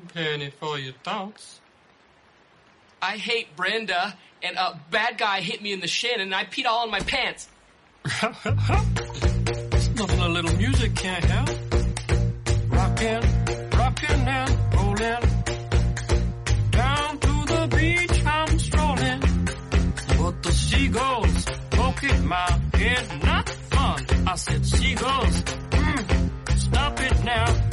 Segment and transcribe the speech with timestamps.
[0.00, 1.60] Penny for your thoughts.
[3.00, 6.66] I hate Brenda, and a bad guy hit me in the shin, and I peed
[6.66, 7.48] all in my pants.
[8.04, 11.48] There's nothing a little music can't help.
[12.70, 13.22] Rockin',
[13.70, 15.22] rockin' and rollin'.
[16.70, 19.20] Down to the beach I'm strolling.
[20.18, 24.06] But the seagulls poking my head, not fun.
[24.26, 27.72] I said, seagulls, mm, stop it now.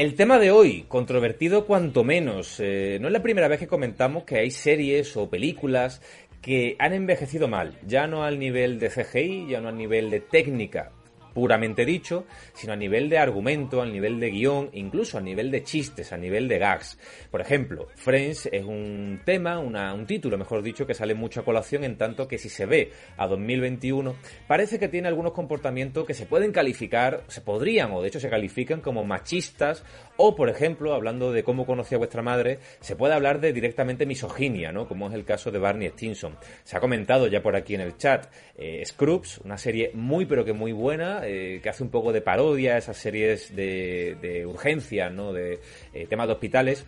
[0.00, 2.58] El tema de hoy, controvertido cuanto menos.
[2.58, 6.00] Eh, no es la primera vez que comentamos que hay series o películas
[6.40, 10.20] que han envejecido mal, ya no al nivel de CGI, ya no al nivel de
[10.20, 10.92] técnica
[11.34, 15.62] puramente dicho, sino a nivel de argumento, al nivel de guion, incluso a nivel de
[15.64, 16.98] chistes, a nivel de gags.
[17.30, 21.44] Por ejemplo, Friends es un tema, una- un título, mejor dicho, que sale mucho a
[21.44, 26.14] colación en tanto que si se ve a 2021, parece que tiene algunos comportamientos que
[26.14, 29.84] se pueden calificar, se podrían o de hecho se califican como machistas
[30.22, 34.70] o, por ejemplo, hablando de cómo conocía vuestra madre, se puede hablar de directamente misoginia,
[34.70, 34.86] ¿no?
[34.86, 36.36] Como es el caso de Barney Stinson.
[36.62, 40.44] Se ha comentado ya por aquí en el chat eh, Scrubs, una serie muy pero
[40.44, 45.08] que muy buena, eh, que hace un poco de parodia esas series de, de urgencia,
[45.08, 45.32] ¿no?
[45.32, 45.60] De
[45.94, 46.84] eh, temas de hospitales.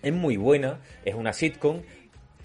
[0.00, 1.82] Es muy buena, es una sitcom.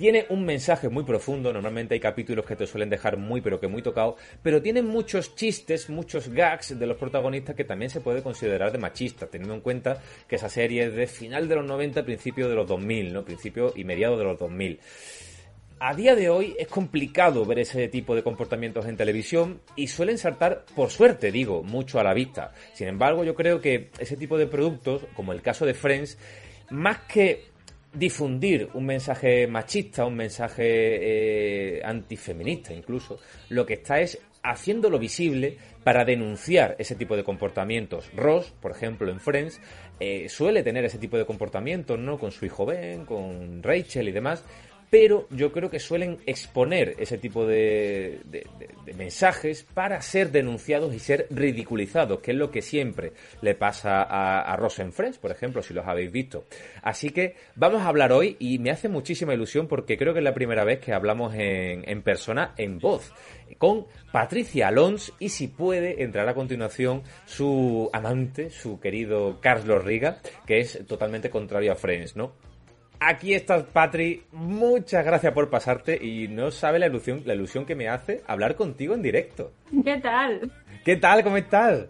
[0.04, 3.70] Tiene un mensaje muy profundo, normalmente hay capítulos que te suelen dejar muy pero que
[3.70, 8.22] muy tocado, pero tiene muchos chistes, muchos gags de los protagonistas que también se puede
[8.22, 12.04] considerar de machista, teniendo en cuenta que esa serie es de final de los 90,
[12.04, 13.24] principio de los 2000, ¿no?
[13.24, 14.82] Principio y mediados de los 2000.
[15.80, 20.18] A día de hoy es complicado ver ese tipo de comportamientos en televisión y suelen
[20.18, 22.52] saltar, por suerte digo, mucho a la vista.
[22.74, 26.18] Sin embargo, yo creo que ese tipo de productos, como el caso de Friends,
[26.70, 27.53] más que
[27.94, 35.58] difundir un mensaje machista, un mensaje eh, antifeminista incluso, lo que está es haciéndolo visible
[35.84, 38.12] para denunciar ese tipo de comportamientos.
[38.14, 39.62] Ross, por ejemplo, en Friends,
[40.00, 42.20] eh, suele tener ese tipo de comportamientos, ¿no?
[42.20, 44.44] Con su hijo Ben, con Rachel y demás,
[44.94, 50.30] pero yo creo que suelen exponer ese tipo de, de- de- de mensajes para ser
[50.30, 53.12] denunciados y ser ridiculizados, que es lo que siempre
[53.42, 56.44] le pasa a, a Ross en Friends, por ejemplo, si los habéis visto.
[56.84, 60.24] Así que vamos a hablar hoy y me hace muchísima ilusión porque creo que es
[60.24, 63.12] la primera vez que hablamos en, en persona, en voz,
[63.58, 70.20] con Patricia Alonso y si puede entrar a continuación su amante, su querido Carlos Riga,
[70.46, 72.34] que es totalmente contrario a Friends, ¿no?
[73.00, 74.24] Aquí estás, Patri.
[74.32, 78.56] Muchas gracias por pasarte y no sabe la ilusión, la ilusión que me hace hablar
[78.56, 79.52] contigo en directo.
[79.84, 80.52] ¿Qué tal?
[80.86, 81.24] ¿Qué tal?
[81.24, 81.88] ¿Cómo estás?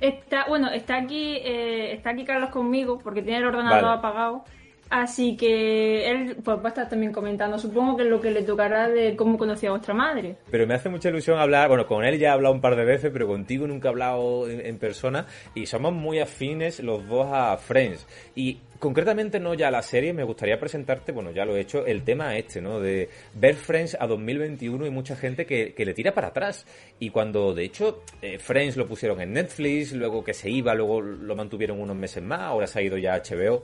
[0.00, 3.98] Está, bueno, está aquí, eh, está aquí Carlos conmigo porque tiene el ordenador Vale.
[3.98, 4.44] apagado.
[4.88, 7.58] Así que él pues, va a estar también comentando.
[7.58, 10.36] Supongo que es lo que le tocará de cómo conocía a vuestra madre.
[10.50, 12.84] Pero me hace mucha ilusión hablar, bueno, con él ya he hablado un par de
[12.84, 17.26] veces, pero contigo nunca he hablado en, en persona y somos muy afines los dos
[17.32, 18.06] a Friends.
[18.36, 22.02] Y concretamente no ya la serie, me gustaría presentarte, bueno, ya lo he hecho, el
[22.04, 22.80] tema este, ¿no?
[22.80, 26.66] De ver Friends a 2021 y mucha gente que, que le tira para atrás.
[26.98, 31.00] Y cuando, de hecho, eh, Friends lo pusieron en Netflix, luego que se iba, luego
[31.00, 33.62] lo mantuvieron unos meses más, ahora se ha ido ya a HBO.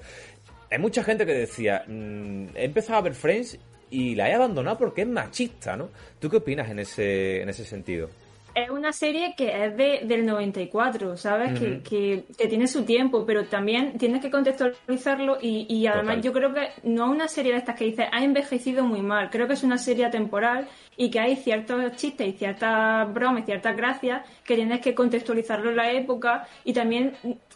[0.71, 3.59] Hay mucha gente que decía, mm, he empezado a ver Friends
[3.91, 5.91] y la he abandonado porque es machista, ¿no?
[6.19, 8.09] ¿Tú qué opinas en ese, en ese sentido?
[8.55, 11.59] Es una serie que es de, del 94, ¿sabes?
[11.59, 11.83] que, Ujú.
[11.83, 16.23] que, que tiene su tiempo, pero también tienes que contextualizarlo y, y además Total.
[16.23, 19.31] yo creo que no es una serie de estas que dice ha envejecido muy mal.
[19.31, 23.47] Creo que es una serie atemporal y que hay ciertos chistes y ciertas bromas y
[23.47, 27.15] ciertas gracias que tienes que contextualizarlo en la época y también,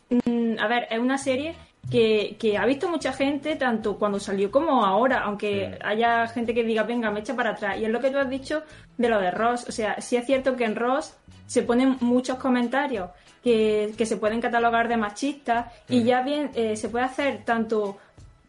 [0.08, 1.54] mm, a ver, es una serie
[1.90, 6.64] que, que ha visto mucha gente tanto cuando salió como ahora, aunque haya gente que
[6.64, 7.78] diga, venga, me echa para atrás.
[7.78, 8.62] Y es lo que tú has dicho
[8.98, 9.66] de lo de Ross.
[9.68, 11.14] O sea, sí es cierto que en Ross
[11.46, 13.10] se ponen muchos comentarios
[13.44, 17.98] que, que se pueden catalogar de machistas y ya bien eh, se puede hacer tanto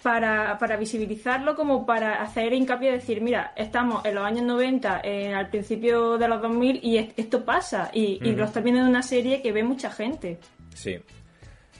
[0.01, 5.01] para, para visibilizarlo como para hacer hincapié y decir, mira, estamos en los años 90,
[5.03, 8.81] eh, al principio de los 2000 y es- esto pasa y, y lo está viendo
[8.81, 10.39] en una serie que ve mucha gente.
[10.73, 10.97] Sí.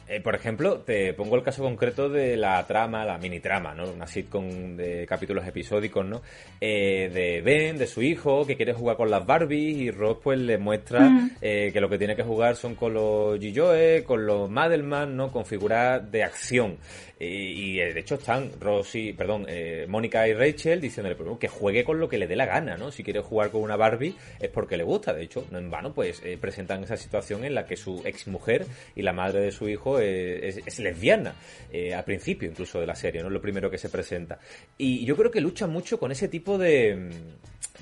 [0.09, 3.91] Eh, por ejemplo, te pongo el caso concreto de la trama, la mini trama, ¿no?
[3.91, 6.21] Una sitcom de capítulos episódicos, ¿no?
[6.61, 10.39] Eh, de Ben, de su hijo, que quiere jugar con las Barbies y Ross pues
[10.39, 14.49] le muestra eh, que lo que tiene que jugar son con los G-Joe, con los
[14.49, 15.29] Madelman, ¿no?
[15.29, 16.77] Con figuras de acción.
[17.19, 21.99] Y, y, de hecho están Rosy, perdón, eh, Mónica y Rachel diciéndole que juegue con
[21.99, 22.91] lo que le dé la gana, ¿no?
[22.91, 25.13] Si quiere jugar con una Barbie es porque le gusta.
[25.13, 28.65] De hecho, no en vano, pues eh, presentan esa situación en la que su exmujer
[28.95, 31.35] y la madre de su hijo eh, es, es, lesbiana,
[31.71, 33.29] eh, al principio incluso de la serie, ¿no?
[33.29, 34.39] Lo primero que se presenta.
[34.77, 37.09] Y yo creo que lucha mucho con ese tipo de,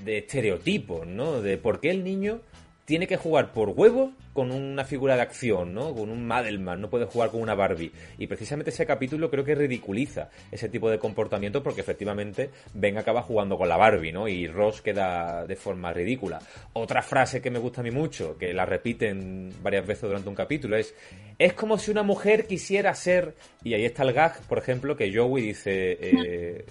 [0.04, 1.42] de estereotipos, ¿no?
[1.42, 2.42] De por qué el niño
[2.86, 5.94] tiene que jugar por huevo con una figura de acción, ¿no?
[5.94, 7.92] Con un Madelman, no puede jugar con una Barbie.
[8.18, 13.22] Y precisamente ese capítulo creo que ridiculiza ese tipo de comportamiento porque efectivamente Ben acaba
[13.22, 14.28] jugando con la Barbie, ¿no?
[14.28, 16.40] Y Ross queda de forma ridícula.
[16.74, 20.36] Otra frase que me gusta a mí mucho, que la repiten varias veces durante un
[20.36, 20.94] capítulo, es
[21.38, 25.14] es como si una mujer quisiera ser, y ahí está el gag, por ejemplo, que
[25.14, 26.66] Joey dice eh,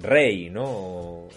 [0.00, 1.28] rey, ¿no?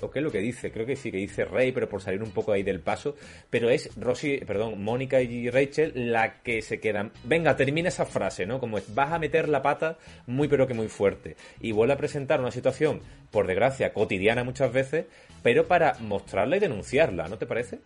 [0.00, 2.22] O, qué es lo que dice, creo que sí que dice Rey, pero por salir
[2.22, 3.16] un poco ahí del paso,
[3.50, 7.12] pero es Rosy, perdón, Mónica y Rachel la que se quedan.
[7.24, 8.60] Venga, termina esa frase, ¿no?
[8.60, 11.36] Como es, vas a meter la pata muy pero que muy fuerte.
[11.60, 13.00] Y vuelve a presentar una situación,
[13.30, 15.06] por desgracia, cotidiana muchas veces,
[15.42, 17.80] pero para mostrarla y denunciarla, ¿no te parece?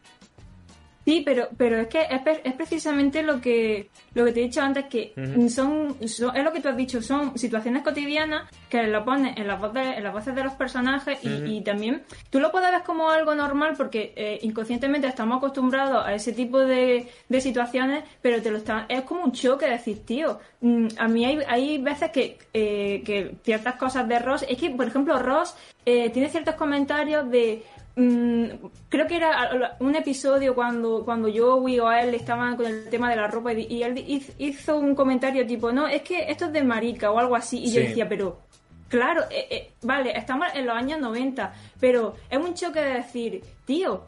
[1.05, 4.63] Sí, pero, pero es que es, es, precisamente lo que, lo que te he dicho
[4.63, 5.49] antes, que uh -huh.
[5.51, 9.47] son, son, es lo que tú has dicho, son situaciones cotidianas que lo pones en
[9.47, 11.53] las voces, en las voces de los personajes y, uh -huh.
[11.59, 16.15] y también tú lo puedes ver como algo normal porque eh, inconscientemente estamos acostumbrados a
[16.15, 20.39] ese tipo de, de situaciones, pero te lo está, es como un choque decir, tío,
[20.63, 24.71] mm, a mí hay, hay veces que, eh, que ciertas cosas de Ross, es que
[24.71, 25.55] por ejemplo Ross
[25.85, 27.63] eh, tiene ciertos comentarios de
[27.97, 28.47] Mm,
[28.89, 33.17] creo que era un episodio cuando, cuando yo o él estaban con el tema de
[33.17, 34.05] la ropa y, y, él
[34.39, 37.63] hizo un comentario tipo, no, es que esto es de marica o algo así.
[37.63, 37.77] Y sí.
[37.77, 38.41] yo decía, pero
[38.89, 43.45] claro, eh, eh, vale, estamos en los años 90, pero es un choque de decir,
[43.65, 44.05] tío,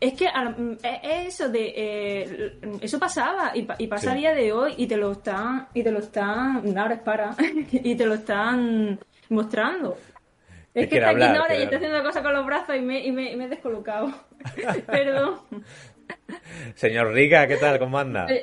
[0.00, 0.26] es que
[0.82, 4.96] es eso de eh, eso pasaba y, y pasa a día de hoy y te
[4.96, 7.34] lo están y te lo están ahora es para
[7.72, 8.98] y te lo están
[9.30, 9.96] mostrando
[10.74, 13.04] es que está hablar, aquí Nora y está haciendo cosas con los brazos y me,
[13.04, 14.12] y me, y me he descolocado.
[14.86, 15.40] Perdón.
[16.74, 17.78] Señor Riga, ¿qué tal?
[17.78, 18.26] ¿Cómo anda?
[18.26, 18.42] El,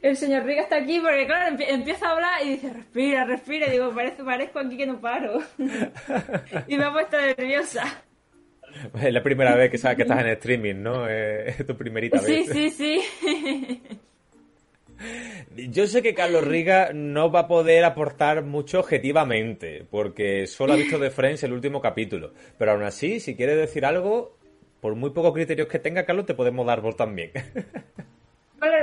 [0.00, 3.66] el, señor Riga está aquí porque, claro, empieza a hablar y dice, respira, respira.
[3.66, 5.40] Y digo, parece, parezco aquí que no paro.
[6.68, 7.84] y me ha puesto nerviosa.
[8.94, 11.08] Es la primera vez que sabes que estás en streaming, ¿no?
[11.08, 12.46] Es tu primerita vez.
[12.46, 13.82] Sí, sí, sí.
[15.54, 20.76] Yo sé que Carlos Riga no va a poder aportar mucho objetivamente, porque solo ha
[20.76, 22.32] visto de Friends el último capítulo.
[22.58, 24.36] Pero aún así, si quieres decir algo,
[24.80, 27.30] por muy pocos criterios que tenga, Carlos, te podemos dar voz también.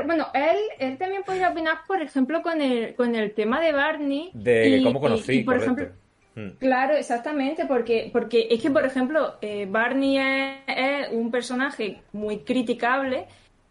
[0.05, 4.31] Bueno, él, él también podría opinar, por ejemplo, con el, con el tema de Barney.
[4.33, 5.89] De y, cómo conocí, y, y por ejemplo,
[6.35, 6.49] Hmm.
[6.59, 12.39] Claro, exactamente, porque, porque es que, por ejemplo, eh, Barney es, es, un personaje muy
[12.39, 13.27] criticable,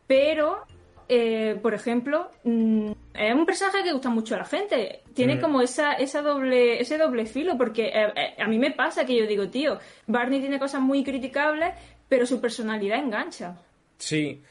[0.07, 0.65] pero
[1.15, 5.03] eh, por ejemplo, mm, es un personaje que gusta mucho a la gente.
[5.15, 5.41] Tiene mm.
[5.41, 9.17] como esa, esa doble, ese doble filo, porque eh, eh, a mí me pasa que
[9.17, 11.75] yo digo, tío, Barney tiene cosas muy criticables,
[12.09, 13.59] pero su personalidad engancha.
[13.99, 14.43] Sí,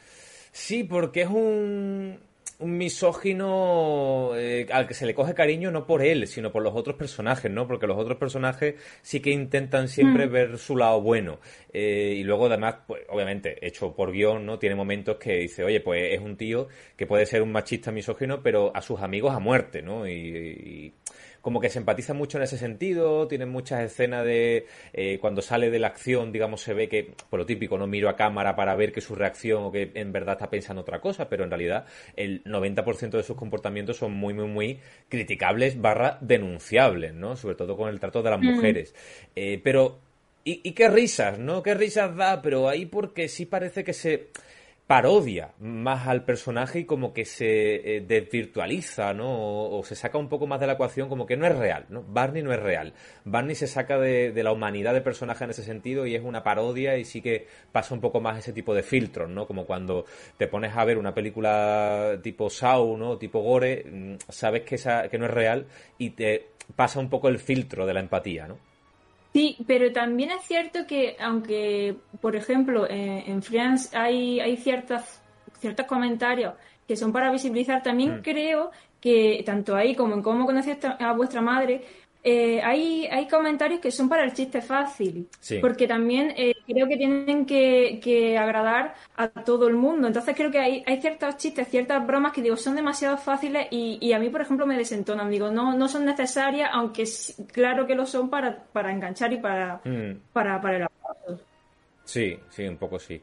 [0.52, 2.18] sí, porque es un,
[2.62, 6.74] un misógino eh, al que se le coge cariño no por él, sino por los
[6.74, 7.66] otros personajes, ¿no?
[7.66, 10.30] Porque los otros personajes sí que intentan siempre mm.
[10.30, 11.40] ver su lado bueno.
[11.72, 14.58] Eh, y luego, además, pues, obviamente, hecho por guion, ¿no?
[14.58, 18.42] Tiene momentos que dice, oye, pues es un tío que puede ser un machista misógino,
[18.42, 20.06] pero a sus amigos a muerte, ¿no?
[20.06, 20.94] y, y
[21.42, 25.70] como que se empatiza mucho en ese sentido, tiene muchas escenas de eh, cuando sale
[25.70, 28.76] de la acción, digamos, se ve que, por lo típico, no miro a cámara para
[28.76, 31.84] ver que su reacción o que en verdad está pensando otra cosa, pero en realidad
[32.14, 37.36] el 90% de sus comportamientos son muy, muy, muy criticables barra denunciables, ¿no?
[37.36, 38.44] Sobre todo con el trato de las mm.
[38.44, 38.94] mujeres.
[39.34, 39.98] Eh, pero,
[40.44, 41.64] y, y qué risas, ¿no?
[41.64, 44.28] Qué risas da, pero ahí porque sí parece que se
[44.86, 49.70] parodia más al personaje y como que se eh, desvirtualiza, ¿no?
[49.70, 52.02] O, se saca un poco más de la ecuación como que no es real, ¿no?
[52.02, 52.92] Barney no es real.
[53.24, 56.42] Barney se saca de, de la humanidad del personaje en ese sentido y es una
[56.42, 59.46] parodia y sí que pasa un poco más ese tipo de filtros, ¿no?
[59.46, 60.04] Como cuando
[60.36, 63.18] te pones a ver una película tipo Saw, ¿no?
[63.18, 65.66] Tipo Gore, mm, sabes que, esa, que no es real
[65.98, 68.71] y te pasa un poco el filtro de la empatía, ¿no?
[69.32, 75.22] Sí, pero también es cierto que, aunque, por ejemplo, eh, en Friends hay, hay ciertas,
[75.58, 76.54] ciertos comentarios
[76.86, 78.22] que son para visibilizar, también mm.
[78.22, 78.70] creo
[79.00, 81.82] que, tanto ahí como en cómo conociste a vuestra madre,
[82.24, 85.58] eh, hay, hay comentarios que son para el chiste fácil, Sí.
[85.58, 90.06] porque también eh, creo que tienen que, que agradar a todo el mundo.
[90.06, 93.98] Entonces creo que hay, hay ciertos chistes, ciertas bromas que digo son demasiado fáciles y,
[94.00, 95.30] y a mí, por ejemplo, me desentonan.
[95.30, 97.04] Digo, no, no son necesarias, aunque
[97.52, 100.12] claro que lo son para, para enganchar y para, Mm.
[100.32, 101.44] para, para el aplauso.
[102.04, 103.20] Sí, sí, un poco sí.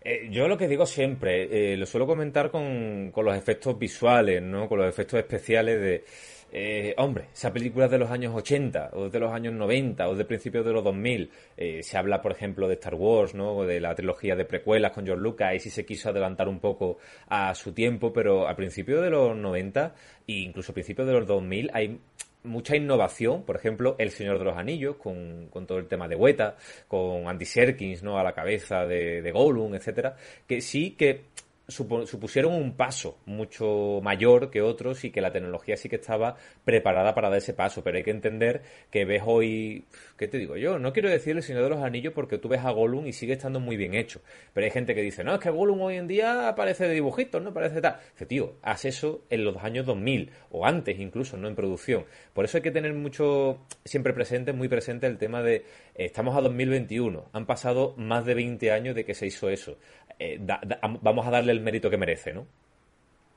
[0.00, 4.68] Eh, yo lo que digo siempre, lo suelo comentar con, con los efectos visuales, ¿no?
[4.68, 6.04] Con los efectos especiales de...
[6.50, 10.14] eh, hombre, esa película es de los años 80 o de los años 90 o
[10.14, 11.30] de principios de los 2000.
[11.56, 13.56] eh, se habla, por ejemplo, de Star Wars, ¿no?
[13.56, 16.60] O de la trilogía de precuelas con George Lucas y sí se quiso adelantar un
[16.60, 19.94] poco a su tiempo, pero a principios de los 90
[20.26, 22.00] e incluso a principios de los 2000 hay
[22.44, 26.56] mucha innovación, por ejemplo, El Señor de los Anillos, con, todo el tema de Weta,
[26.86, 28.18] con Andy Serkins, ¿no?
[28.18, 31.24] A la cabeza de, de Gollum, etcétera, que sí que
[31.68, 37.14] supusieron un paso mucho mayor que otros y que la tecnología sí que estaba preparada
[37.14, 39.84] para dar ese paso, pero hay que entender que ves hoy,
[40.16, 40.78] ¿qué te digo yo?
[40.78, 43.34] No quiero decir el Señor de los Anillos porque tú ves a Gollum y sigue
[43.34, 44.22] estando muy bien hecho,
[44.54, 47.42] pero hay gente que dice, no, es que Gollum hoy en día aparece de dibujitos,
[47.42, 47.98] no parece tal.
[48.12, 52.06] Dice, tío, haz eso en los años 2000 o antes incluso, no en producción.
[52.32, 55.64] Por eso hay que tener mucho, siempre presente, muy presente el tema de,
[56.06, 59.78] estamos a 2021, han pasado más de 20 años de que se hizo eso.
[60.18, 62.46] Eh, da- da- vamos a darle el mérito que merece, ¿no?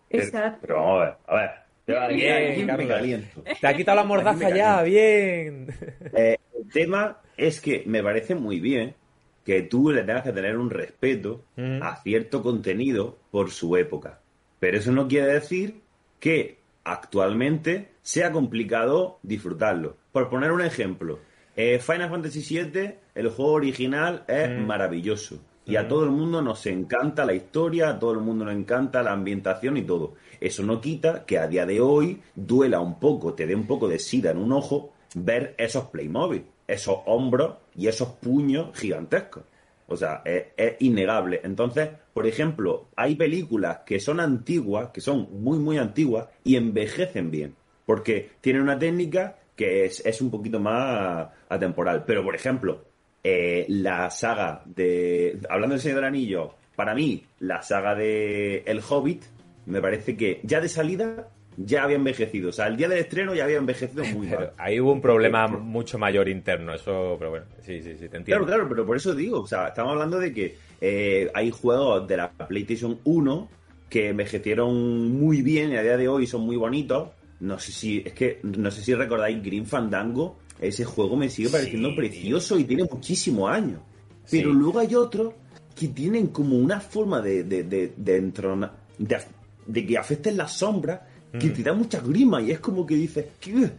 [0.10, 0.60] Exacto.
[0.62, 2.16] Pero vamos a ver, a ver.
[2.16, 3.44] Bien, caliento.
[3.60, 5.68] Te ha quitado la mordaza ya, bien.
[6.16, 8.96] Eh, el tema es que me parece muy bien
[9.44, 11.82] que tú le tengas que tener un respeto Mm.
[11.82, 14.20] a cierto contenido por su época.
[14.60, 15.82] Pero eso no quiere decir
[16.20, 19.98] que actualmente sea complicado disfrutarlo.
[20.12, 21.20] Por poner un ejemplo,
[21.56, 24.66] eh, Final Fantasy VII, el juego original es Mm.
[24.66, 25.40] maravilloso.
[25.66, 29.04] Y a todo el mundo nos encanta la historia, a todo el mundo nos encanta
[29.04, 30.16] la ambientación y todo.
[30.40, 33.88] Eso no quita que a día de hoy duela un poco, te dé un poco
[33.88, 39.44] de sida en un ojo ver esos Playmobil, esos hombros y esos puños gigantescos.
[39.88, 41.42] O sea, es, es innegable.
[41.44, 47.30] Entonces, por ejemplo, hay películas que son antiguas, que son muy, muy antiguas y envejecen
[47.30, 47.56] bien.
[47.86, 52.04] Porque tienen una técnica que es, es un poquito más atemporal.
[52.06, 52.84] Pero, por ejemplo,
[53.24, 55.40] eh, la saga de.
[55.50, 59.24] Hablando del Señor del Anillo, para mí, la saga de El Hobbit,
[59.66, 61.28] me parece que ya de salida
[61.58, 62.50] ya había envejecido.
[62.50, 64.52] O sea, el día del estreno ya había envejecido muy Pero mal.
[64.58, 68.26] ahí hubo un problema mucho mayor interno, eso, pero bueno, sí, sí, sí, te entiendo.
[68.26, 72.08] Claro, claro, pero por eso digo, o sea, estamos hablando de que eh, hay juegos
[72.08, 73.50] de la PlayStation 1
[73.90, 77.10] que envejecieron muy bien y a día de hoy son muy bonitos.
[77.42, 81.50] No sé si, es que, no sé si recordáis Green Fandango, ese juego me sigue
[81.50, 83.82] pareciendo Sí, precioso y tiene muchísimos años.
[84.30, 84.58] Pero Sí.
[84.58, 85.34] luego hay otros
[85.76, 89.18] que tienen como una forma de, de, de, de entrona- de,
[89.66, 91.02] de que afecten las sombras
[91.40, 91.54] que Mm.
[91.54, 93.70] te da muchas grimas y es como que dices, ¿qué?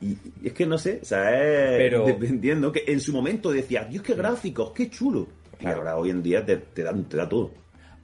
[0.00, 0.06] Y
[0.42, 3.88] y es que no sé, o sea, es Pero- dependiendo que en su momento decías,
[3.88, 5.28] Dios, qué gráficos, qué chulo.
[5.60, 7.52] Y ahora hoy en día te, te, da, te da todo.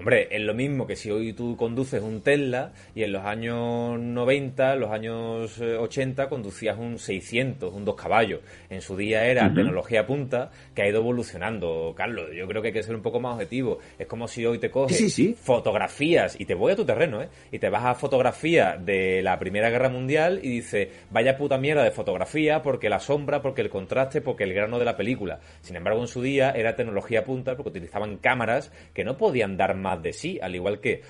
[0.00, 3.98] Hombre, es lo mismo que si hoy tú conduces un Tesla y en los años
[3.98, 8.40] 90, los años eh, 80 conducías un 600, un dos caballos.
[8.70, 12.28] En su día era tecnología punta que ha ido evolucionando, Carlos.
[12.32, 13.78] Yo creo que hay que ser un poco más objetivo.
[13.98, 15.34] Es como si hoy te coges Sí, sí.
[15.36, 17.28] fotografías y te voy a tu terreno, ¿eh?
[17.50, 21.82] Y te vas a fotografía de la Primera Guerra Mundial y dices, vaya puta mierda
[21.82, 25.40] de fotografía porque la sombra, porque el contraste, porque el grano de la película.
[25.60, 29.74] Sin embargo, en su día era tecnología punta porque utilizaban cámaras que no podían dar
[29.74, 31.02] más de sí, al igual que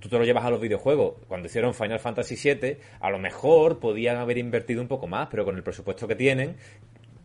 [0.00, 1.14] tú te lo llevas a los videojuegos.
[1.26, 5.44] Cuando hicieron Final Fantasy VII, a lo mejor podían haber invertido un poco más, pero
[5.44, 6.56] con el presupuesto que tienen,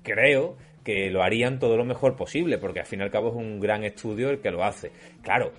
[0.02, 3.36] creo que lo harían todo lo mejor posible, porque al fin y al cabo es
[3.36, 4.92] un gran estudio el que lo hace.
[5.22, 5.52] Claro,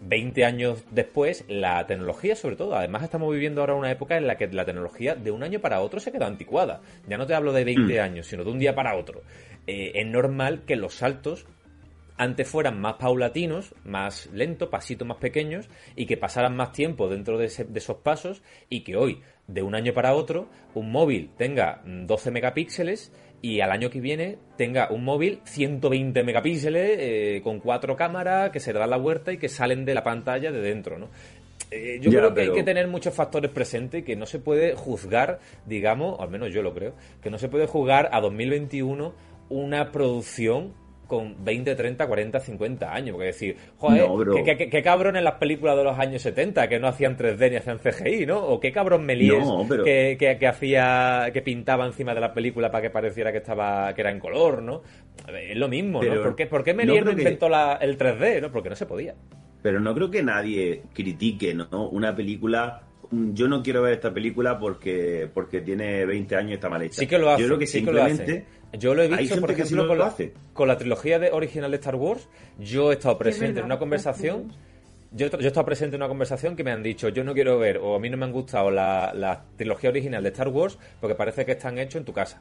[0.00, 4.36] 20 años después, la tecnología sobre todo, además estamos viviendo ahora una época en la
[4.36, 6.80] que la tecnología de un año para otro se queda anticuada.
[7.08, 9.22] Ya no te hablo de 20 años, sino de un día para otro.
[9.66, 11.46] Eh, es normal que los saltos
[12.16, 17.38] antes fueran más paulatinos, más lentos, pasitos más pequeños, y que pasaran más tiempo dentro
[17.38, 21.30] de, ese- de esos pasos, y que hoy, de un año para otro, un móvil
[21.36, 27.40] tenga mm, 12 megapíxeles y al año que viene tenga un móvil 120 megapíxeles eh,
[27.44, 30.62] con cuatro cámaras que se dan la vuelta y que salen de la pantalla de
[30.62, 31.10] dentro, ¿no?
[31.70, 34.24] Eh, yo Ya, creo que pero- hay que tener muchos factores presentes y que no
[34.24, 38.20] se puede juzgar, digamos, al menos yo lo creo, que no se puede juzgar a
[38.22, 39.14] 2021
[39.50, 40.72] una producción
[41.06, 43.12] con 20, 30, 40, 50 años.
[43.14, 46.68] Porque decir, joder, No, qué, qué- qué- cabrón en las películas de los años 70
[46.68, 48.38] que no hacían 3D ni hacían CGI, ¿no?
[48.44, 52.32] O qué cabrón Méliès No, pero- que, que, que hacía, que pintaba encima de la
[52.32, 54.82] película para que pareciera que estaba, que era en color, ¿no?
[55.26, 56.08] Ver, Es lo mismo, ¿no?
[56.08, 58.50] Pero ¿Por qué, por qué no Méliès no, creo que- inventó la- el 3D, ¿no?
[58.50, 59.14] Porque no se podía.
[59.62, 61.88] Pero no creo que nadie critique ¿no?
[61.88, 66.68] una película yo no quiero ver esta película porque, porque tiene 20 años y está
[66.68, 66.94] mal hecha.
[67.00, 67.42] Sí que lo hace.
[67.42, 68.32] Yo creo que sí que lo simplemente...
[68.32, 68.63] hace.
[68.78, 70.32] Yo lo he visto, por ejemplo, lo con, la, hace.
[70.52, 72.28] con la trilogía de, original de Star Wars.
[72.58, 74.52] Yo he estado presente en una conversación.
[75.12, 77.56] Yo, yo he estado presente en una conversación que me han dicho, yo no quiero
[77.58, 80.76] ver, o a mí no me han gustado la, la trilogía original de Star Wars
[81.00, 82.40] porque parece que están hechos en tu casa.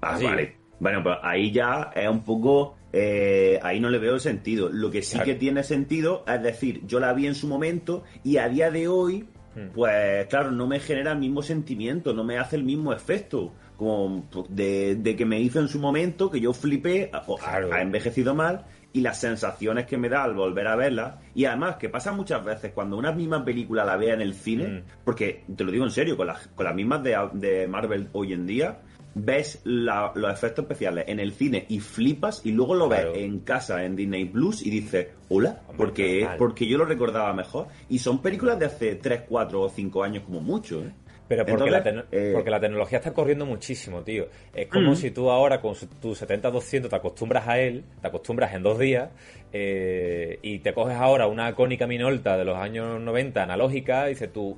[0.00, 0.24] Ah, Así.
[0.24, 0.56] vale.
[0.80, 2.76] Bueno, pues ahí ya es un poco.
[2.92, 4.68] eh, ahí no le veo el sentido.
[4.72, 5.26] Lo que sí Claro.
[5.26, 8.88] que tiene sentido es decir, yo la vi en su momento y a día de
[8.88, 9.70] hoy, Hmm.
[9.74, 13.52] pues claro, no me genera el mismo sentimiento, no me hace el mismo efecto.
[13.78, 17.72] Como de, de que me hizo en su momento, que yo flipé, o- Claro.
[17.72, 21.20] ha envejecido mal, y las sensaciones que me da al volver a verla.
[21.34, 24.66] Y además, que pasa muchas veces cuando una misma película la vea en el cine,
[24.66, 24.82] Mm.
[25.04, 28.32] porque te lo digo en serio, con las, con las mismas de, de Marvel hoy
[28.32, 28.80] en día,
[29.14, 33.12] ves la- los efectos especiales en el cine y flipas, y luego lo Claro.
[33.12, 36.36] ves en casa en Disney Plus y dices, hola, Hombre, porque, normal.
[36.38, 37.68] porque yo lo recordaba mejor.
[37.88, 40.82] Y son películas de hace 3, 4 o 5 años como mucho.
[40.82, 40.92] ¿eh?
[41.28, 44.28] Pero porque, Entonces, la tecno- eh, porque la tecnología está corriendo muchísimo, tío.
[44.54, 48.62] Es como si tú ahora con tu 70-200 te acostumbras a él, te acostumbras en
[48.62, 49.10] dos días,
[49.52, 54.32] eh, y te coges ahora una cónica minolta de los años 90 analógica y dices
[54.32, 54.56] tú,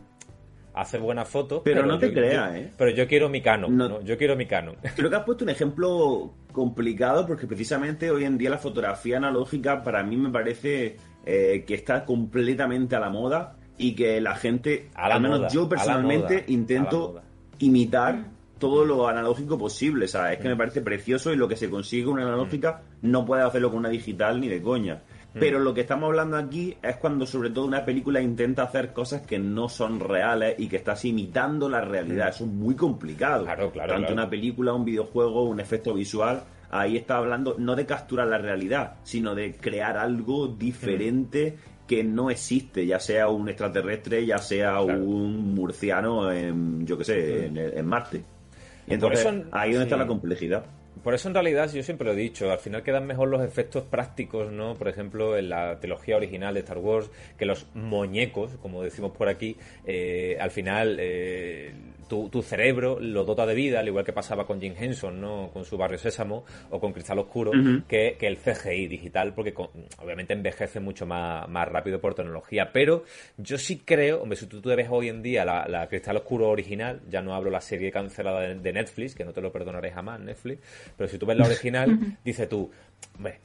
[0.74, 1.62] haces buenas fotos.
[1.64, 2.70] Pero no te creas, ¿eh?
[2.78, 4.00] Pero yo quiero mi Canon, No- ¿no?
[4.02, 4.76] Yo quiero mi Canon.
[4.96, 9.82] Creo que has puesto un ejemplo complicado porque precisamente hoy en día la fotografía analógica
[9.82, 10.96] para mí me parece
[11.26, 15.38] eh, que está completamente a la moda y que la gente, A la al menos
[15.40, 17.22] moda, yo personalmente, moda, intento
[17.58, 18.26] imitar
[18.58, 20.04] todo lo analógico posible.
[20.04, 22.82] O sea, es que me parece precioso y lo que se consigue con una analógica
[23.00, 25.02] no puede hacerlo con una digital ni de coña.
[25.32, 29.22] Pero lo que estamos hablando aquí es cuando sobre todo una película intenta hacer cosas
[29.22, 32.30] que no son reales y que estás imitando la realidad.
[32.30, 33.44] Eso es muy complicado.
[33.44, 34.22] Claro, claro, Tanto claro.
[34.22, 38.96] una película, un videojuego, un efecto visual, ahí está hablando no de capturar la realidad,
[39.04, 41.56] sino de crear algo diferente
[41.90, 45.02] que no existe, ya sea un extraterrestre, ya sea Claro.
[45.02, 48.22] un murciano en, yo qué sé, en, en Marte.
[48.86, 50.64] Entonces, eso- ahí donde está la complejidad.
[51.02, 53.84] Por eso en realidad yo siempre lo he dicho, al final quedan mejor los efectos
[53.84, 54.74] prácticos, ¿no?
[54.74, 59.28] Por ejemplo, en la trilogía original de Star Wars, que los muñecos, como decimos por
[59.28, 59.56] aquí,
[59.86, 61.72] eh, al final eh,
[62.06, 65.48] tu, tu cerebro lo dota de vida, al igual que pasaba con Jim Henson, ¿no?
[65.52, 67.52] Con su Barrio Sésamo o con Cristal Oscuro,
[67.88, 69.70] que, que el CGI digital, porque con-
[70.02, 72.72] obviamente envejece mucho más, más rápido por tecnología.
[72.74, 73.04] Pero
[73.38, 76.48] yo sí creo, hombre, si tú, tú ves hoy en día la, la Cristal Oscuro
[76.50, 79.90] original, ya no hablo la serie cancelada de, de Netflix, que no te lo perdonaré
[79.92, 80.60] jamás, Netflix,
[80.96, 82.70] pero si tú ves la original, dices tú,
[83.16, 83.38] hombre,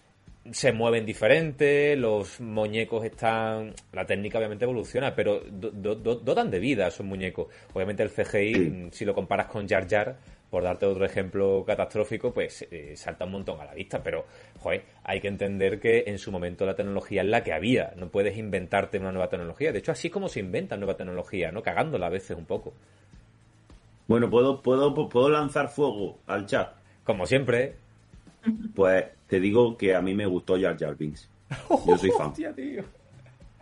[0.51, 3.73] se mueven diferente, los muñecos están...
[3.93, 7.47] La técnica obviamente evoluciona, pero do- do- do- dotan de vida a esos muñecos.
[7.73, 10.15] Obviamente el CGI, mm, si lo comparas con Jar Jar,
[10.51, 14.25] por darte otro ejemplo catastrófico, pues eh, salta un montón a la vista, pero,
[14.59, 18.09] joder, hay que entender que en su momento la tecnología es la que había, no
[18.09, 19.71] puedes inventarte una nueva tecnología.
[19.71, 21.63] De hecho, así es como se inventa nueva tecnología, ¿no?
[21.63, 22.73] Cagándola a veces un poco.
[24.07, 26.73] Bueno, ¿puedo, puedo, puedo lanzar fuego al chat.
[27.05, 27.75] Como siempre.
[28.75, 31.29] Pues te digo que a mí me gustó Jar Jar Binks.
[31.87, 32.27] Yo soy fan.
[32.27, 32.83] Hostia, tío.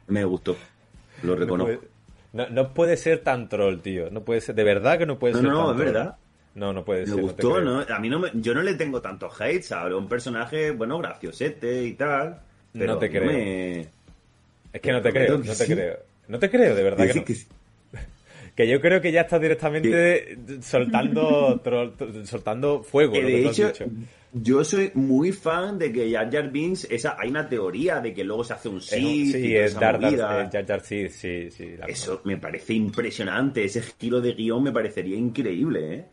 [0.07, 0.55] Me gustó.
[1.21, 1.73] Lo No reconozco.
[1.75, 1.87] puede,
[2.33, 4.09] no, no puede ser tan troll, tío.
[4.09, 5.85] No puede ser, de verdad que no puede No, ser no, tan es troll.
[5.93, 6.15] verdad.
[6.55, 7.15] No, no puede Me ser.
[7.15, 7.61] no te gustó.
[7.61, 7.79] ¿no?
[7.81, 9.93] A mí no me, yo no le tengo tanto hate, ¿sabes?
[9.93, 12.39] Un personaje, bueno, graciosete y tal.
[12.73, 13.25] Pero No te creo.
[13.25, 13.79] me-
[14.73, 15.73] Es que no te creo, no te sí.
[15.73, 15.99] creo.
[16.27, 17.25] No te creo, de verdad que no.
[17.27, 17.47] sí.
[18.55, 23.47] Que yo creo que ya estás directamente soltando tro- soltando fuego, Que lo de que
[23.49, 23.85] has hecho, dicho.
[24.33, 28.23] yo soy muy fan de que Jar Jar Binks, esa, hay una teoría de que
[28.23, 31.75] luego se hace un Sith sí, es Jar Jar Sith, sí, sí.
[31.77, 36.05] la Eso me parece impresionante, ese giro de guion me parecería increíble, ¿eh?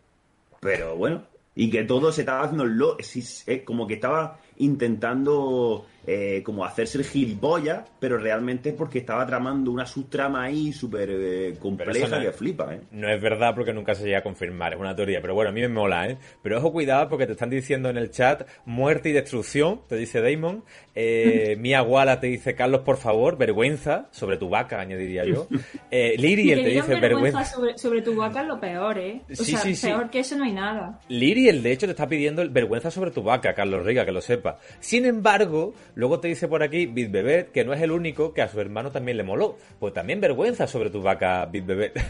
[0.60, 1.24] Pero bueno,
[1.54, 6.98] y que todo se estaba haciendo lo, es como que estaba intentando eh, como hacerse
[6.98, 12.22] el gilipollas, pero realmente es porque estaba tramando una subtrama ahí súper eh, compleja no
[12.22, 12.80] que flipa, ¿eh?
[12.90, 15.52] No es verdad porque nunca se llega a confirmar, es una teoría, pero bueno, a
[15.52, 16.16] mí me mola, ¿eh?
[16.42, 20.20] Pero ojo, cuidado porque te están diciendo en el chat muerte y destrucción, te dice
[20.20, 20.64] Damon.
[20.94, 25.46] Eh, Mia Walla te dice, Carlos, por favor, vergüenza sobre tu vaca, añadiría yo.
[25.90, 27.44] Eh, Liriel te dice vergüenza vergüenza.
[27.44, 29.20] sobre, sobre tu vaca es lo peor, ¿eh?
[29.30, 29.86] O Sí, sea, sí, sí.
[29.86, 30.98] peor que eso no hay nada.
[31.08, 34.49] Liriel, de hecho, te está pidiendo vergüenza sobre tu vaca, Carlos Riga, que lo sepa.
[34.80, 38.42] Sin embargo, luego te dice por aquí Bit Bebet que no es el único que
[38.42, 39.56] a su hermano también le moló.
[39.78, 42.00] Pues también vergüenza sobre tu vaca, Bit Bebet.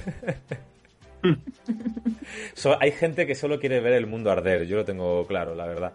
[2.55, 5.67] So- hay gente que solo quiere ver el mundo arder, yo lo tengo claro, la
[5.67, 5.93] verdad.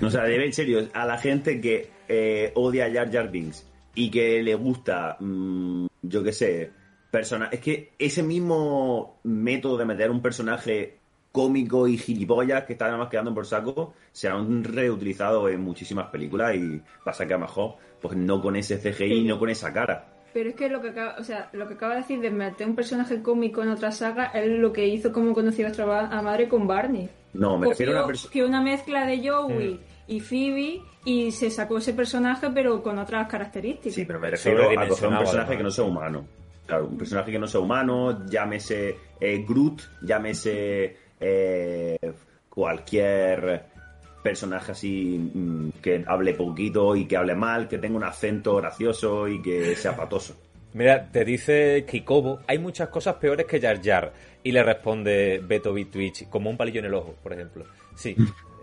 [0.00, 3.66] O sea, debe en serio, a la gente que eh, odia a Jar Jar Binks
[3.94, 6.70] y que le gusta, mm, yo qué sé,
[7.10, 10.98] persona es que ese mismo método de meter un personaje
[11.32, 16.08] cómico y gilipollas que está nada más quedando por saco se han reutilizado en muchísimas
[16.10, 19.72] películas y pasa que a lo mejor pues no con ese CGI, no con esa
[19.72, 20.12] cara.
[20.32, 22.66] Pero es que lo que acaba, o sea, lo que acaba de decir de meter
[22.66, 26.66] un personaje cómico en otra saga es lo que hizo como conocí a madre con
[26.66, 27.08] Barney.
[27.34, 31.78] No, me refiero a una cogió una mezcla de Joey y Phoebe y se sacó
[31.78, 33.94] ese personaje pero con otras características.
[33.94, 36.24] Sí, pero me refiero a coger un personaje que no sea humano.
[36.66, 41.98] Claro, un personaje que no sea humano, llámese eh, Groot, llámese eh,
[42.48, 43.64] cualquier
[44.22, 49.28] personaje así mm, que hable poquito y que hable mal, que tenga un acento gracioso
[49.28, 50.36] y que sea patoso.
[50.74, 54.12] Mira, te dice Kikobo, hay muchas cosas peores que Jar Jar.
[54.42, 55.84] Y le responde Beto B.
[55.84, 57.64] Twitch, como un palillo en el ojo, por ejemplo.
[57.94, 58.16] Sí,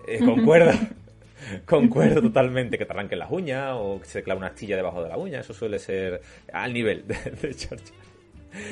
[0.08, 0.72] eh, concuerdo.
[1.66, 2.78] concuerdo totalmente.
[2.78, 5.40] Que te arranquen las uñas o que se clave una astilla debajo de la uña.
[5.40, 8.09] Eso suele ser al nivel de, de Jar Jar.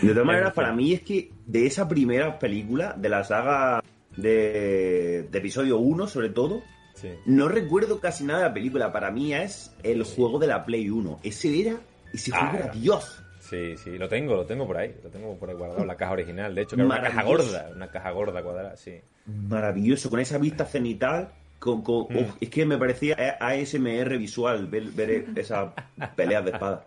[0.02, 3.84] De todas maneras, para mí es que de esa primera película, de la saga
[4.16, 6.62] de, de episodio 1 sobre todo,
[6.96, 7.10] Sí.
[7.28, 8.92] no recuerdo casi nada de la película.
[8.92, 11.20] Para mí es el juego de la Play 1.
[11.24, 11.76] Ese era,
[12.12, 12.74] ese juego Ah, era era.
[12.74, 13.24] Dios.
[13.40, 14.96] Sí, sí, lo tengo, lo tengo por ahí.
[15.04, 16.56] Lo tengo por ahí guardado, la caja original.
[16.56, 18.96] De hecho, que era una caja gorda, una caja gorda cuadrada, sí.
[19.28, 21.30] Maravilloso, con esa vista cenital.
[21.60, 22.18] Con, con- Mm.
[22.18, 25.70] uf, es que me parecía ASMR visual ver, ver esas
[26.16, 26.86] peleas de espada.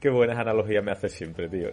[0.00, 1.70] Qué buenas analogías me haces siempre, tío.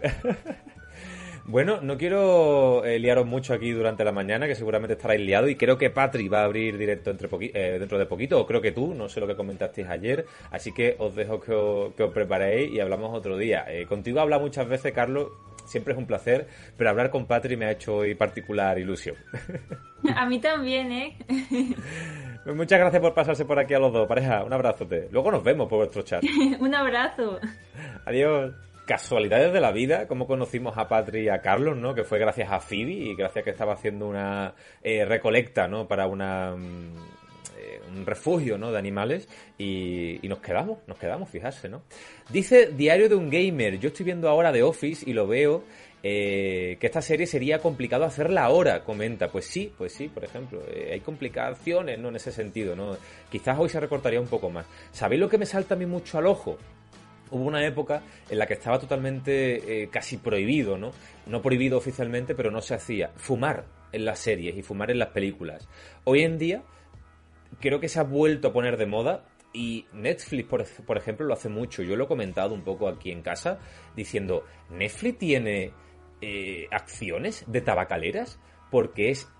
[1.45, 5.55] bueno, no quiero eh, liaros mucho aquí durante la mañana, que seguramente estaréis liados, y
[5.55, 8.93] creo que Patri va a abrir directo eh, dentro de poquito, o creo que tú,
[8.93, 12.79] no sé lo que comentasteis ayer, así que os dejo que os, que preparéis y
[12.79, 13.65] hablamos otro día.
[13.67, 15.31] Eh, contigo habla muchas veces, Carlos,
[15.69, 19.15] siempre es un placer, pero hablar con Patri me ha hecho hoy particular ilusión.
[20.15, 21.17] A mí también, ¿eh?
[22.43, 25.09] Pues Muchas gracias por pasarse por aquí a los dos, pareja, un abrazote.
[25.11, 26.23] Luego nos vemos por vuestro chat.
[26.59, 27.39] Un abrazo.
[28.05, 28.53] Adiós.
[28.85, 31.93] Casualidades de la vida, como conocimos a Patri y a Carlos, ¿no?
[31.93, 35.87] Que fue gracias a Phoebe y gracias a que estaba haciendo una eh, recolecta, ¿no?
[35.87, 36.95] Para una mm,
[37.59, 38.71] eh, un refugio, ¿no?
[38.71, 41.83] De animales y, nos quedamos, nos quedamos, fijarse, ¿no?
[42.29, 45.63] Dice Diario de un Gamer, yo estoy viendo ahora The Office y lo veo
[46.01, 49.29] eh, que esta serie sería complicado hacerla ahora, comenta.
[49.29, 50.61] Pues sí, pues sí, por ejemplo.
[50.71, 52.09] eh, hay complicaciones, ¿no?
[52.09, 52.97] En ese sentido, ¿no?
[53.29, 54.65] Quizás hoy se recortaría un poco más.
[54.91, 56.57] ¿Sabéis lo que me salta a mí mucho al ojo?
[57.31, 60.91] Hubo una época en la que estaba totalmente casi prohibido, ¿no?
[61.27, 63.11] No prohibido oficialmente, pero no se hacía.
[63.17, 65.67] Fumar en las series y fumar en las películas.
[66.05, 66.63] Hoy en día
[67.59, 71.33] creo que se ha vuelto a poner de moda y Netflix, por, por ejemplo, lo
[71.33, 71.81] hace mucho.
[71.81, 73.59] Yo lo he comentado un poco aquí en casa
[73.95, 75.73] diciendo, Netflix tiene
[76.21, 79.31] eh, acciones de tabacaleras porque es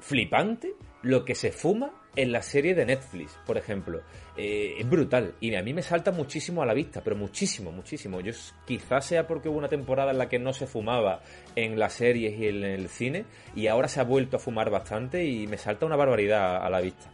[0.00, 4.00] flipante lo que se fuma en la serie de Netflix, por ejemplo.
[4.36, 5.34] Eh, es brutal.
[5.40, 8.20] Y a mí me salta muchísimo a la vista, pero muchísimo, muchísimo.
[8.20, 8.32] Yo
[8.66, 11.20] quizás sea porque hubo una temporada en la que no se fumaba
[11.54, 13.24] en las series y en el cine,
[13.54, 16.80] y ahora se ha vuelto a fumar bastante y me salta una barbaridad a la
[16.80, 17.06] vista.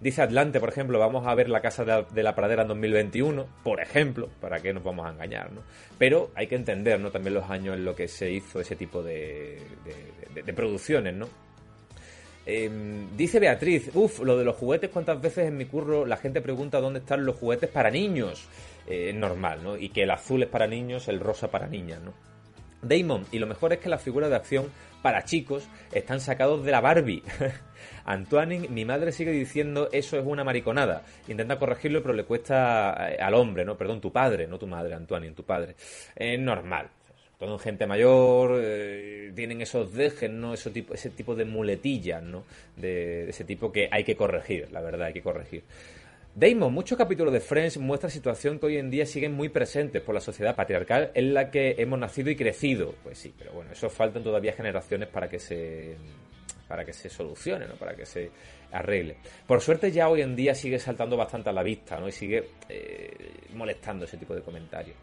[0.00, 2.68] Dice Atlante, por ejemplo, vamos a ver la Casa de la, de la Pradera en
[2.68, 5.60] 2021, por ejemplo, para qué nos vamos a engañar, ¿no?
[5.98, 7.10] Pero hay que entender, ¿no?
[7.10, 9.60] También los años en los que se hizo ese tipo de-
[10.34, 11.28] de- de producciones, ¿no?
[12.52, 12.68] Eh,
[13.16, 16.80] dice Beatriz, uff, lo de los juguetes, ¿cuántas veces en mi curro la gente pregunta
[16.80, 18.48] dónde están los juguetes para niños?
[18.88, 19.76] Eh, es normal, ¿no?
[19.76, 22.12] Y que el azul es para niños, el rosa para niñas, ¿no?
[22.82, 24.66] Damon, y lo mejor es que las figuras de acción
[25.00, 27.22] para chicos están sacados de la Barbie.
[28.04, 31.04] Antoine, mi madre sigue diciendo eso es una mariconada.
[31.28, 33.76] Intenta corregirlo, pero le cuesta eh, al hombre, ¿no?
[33.76, 35.76] Perdón, tu padre, no tu madre, Antoine, tu padre.
[36.16, 36.88] Es normal.
[37.40, 40.52] Todo gente mayor, eh, tienen esos dejes, ¿no?
[40.52, 42.44] Eso tipo, ese tipo de muletillas, ¿no?
[42.76, 45.64] De, ese tipo que hay que corregir, la verdad, hay que corregir.
[46.34, 50.14] Damon, muchos capítulos de Friends muestran situación que hoy en día siguen muy presentes por
[50.14, 52.94] la sociedad patriarcal en la que hemos nacido y crecido.
[53.02, 55.96] Pues sí, pero bueno, eso faltan todavía generaciones para que se
[56.68, 57.74] para que se solucione, ¿no?
[57.74, 58.30] para que se
[58.70, 59.16] arregle.
[59.46, 62.06] Por suerte ya hoy en día sigue saltando bastante a la vista, ¿no?
[62.06, 63.10] Y sigue eh,
[63.54, 64.96] molestando ese tipo de comentarios.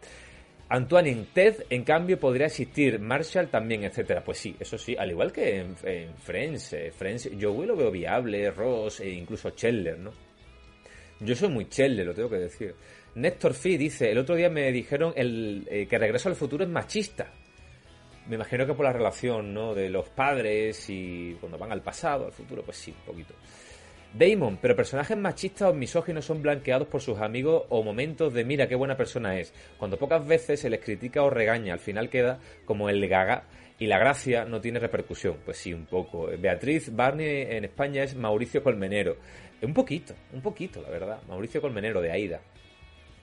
[0.70, 4.22] Antoine en Ted, en cambio, podría existir, Marshall también, etcétera.
[4.22, 7.90] Pues sí, eso sí, al igual que en, en Friends, eh, Friends, yo lo veo
[7.90, 10.12] viable, Ross e incluso Chandler, ¿no?
[11.20, 12.74] Yo soy muy Chandler, lo tengo que decir.
[13.14, 16.70] Néstor Fee dice, el otro día me dijeron el, eh, que Regreso al Futuro es
[16.70, 17.32] machista.
[18.28, 19.74] Me imagino que por la relación, ¿no?
[19.74, 23.32] De los padres y cuando van al pasado, al futuro, pues sí, un poquito.
[24.14, 28.66] Damon, pero personajes machistas o misóginos son blanqueados por sus amigos o momentos de mira
[28.66, 32.38] qué buena persona es, cuando pocas veces se les critica o regaña, al final queda
[32.64, 33.44] como el gaga
[33.78, 35.36] y la gracia no tiene repercusión.
[35.44, 36.28] Pues sí, un poco.
[36.38, 39.16] Beatriz Barney en España es Mauricio Colmenero.
[39.62, 41.20] Un poquito, un poquito, la verdad.
[41.28, 42.40] Mauricio Colmenero de Aida.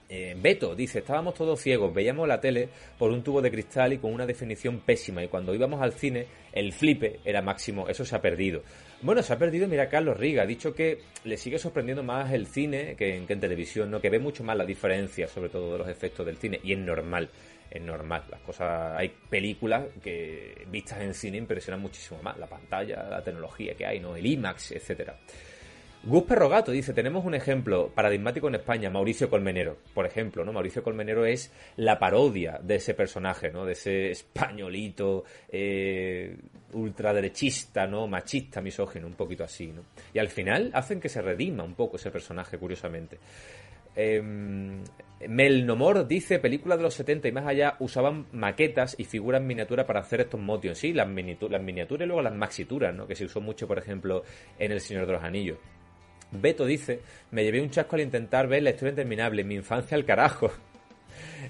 [0.08, 3.98] Eh, Beto dice, estábamos todos ciegos, veíamos la tele por un tubo de cristal y
[3.98, 8.14] con una definición pésima y cuando íbamos al cine el flipe era máximo, eso se
[8.14, 8.62] ha perdido.
[9.02, 12.46] Bueno, se ha perdido, mira, Carlos Riga ha dicho que le sigue sorprendiendo más el
[12.46, 14.00] cine que en, que en televisión, ¿no?
[14.00, 16.78] que ve mucho más la diferencia, sobre todo de los efectos del cine, y es
[16.78, 17.28] normal,
[17.70, 18.24] es normal.
[18.30, 23.74] Las cosas, hay películas que vistas en cine impresionan muchísimo más, la pantalla, la tecnología
[23.74, 24.16] que hay, ¿no?
[24.16, 25.18] el IMAX, etcétera.
[26.04, 30.52] Gus Perrogato dice, tenemos un ejemplo paradigmático en España, Mauricio Colmenero, por ejemplo, ¿no?
[30.52, 33.64] Mauricio Colmenero es la parodia de ese personaje, ¿no?
[33.64, 36.36] De ese españolito eh,
[36.74, 38.06] ultraderechista, ¿no?
[38.06, 39.82] Machista, misógino, un poquito así, ¿no?
[40.14, 43.18] Y al final hacen que se redima un poco ese personaje, curiosamente.
[43.96, 44.22] Eh,
[45.26, 50.00] Melnomor dice, películas de los 70 y más allá usaban maquetas y figuras miniaturas para
[50.00, 50.78] hacer estos motions.
[50.78, 53.06] Sí, las, las miniaturas y luego las maxituras, ¿no?
[53.06, 54.22] Que se usó mucho, por ejemplo,
[54.58, 55.58] en El Señor de los Anillos.
[56.30, 60.04] Beto dice, me llevé un chasco al intentar ver la historia interminable, mi infancia al
[60.04, 60.50] carajo.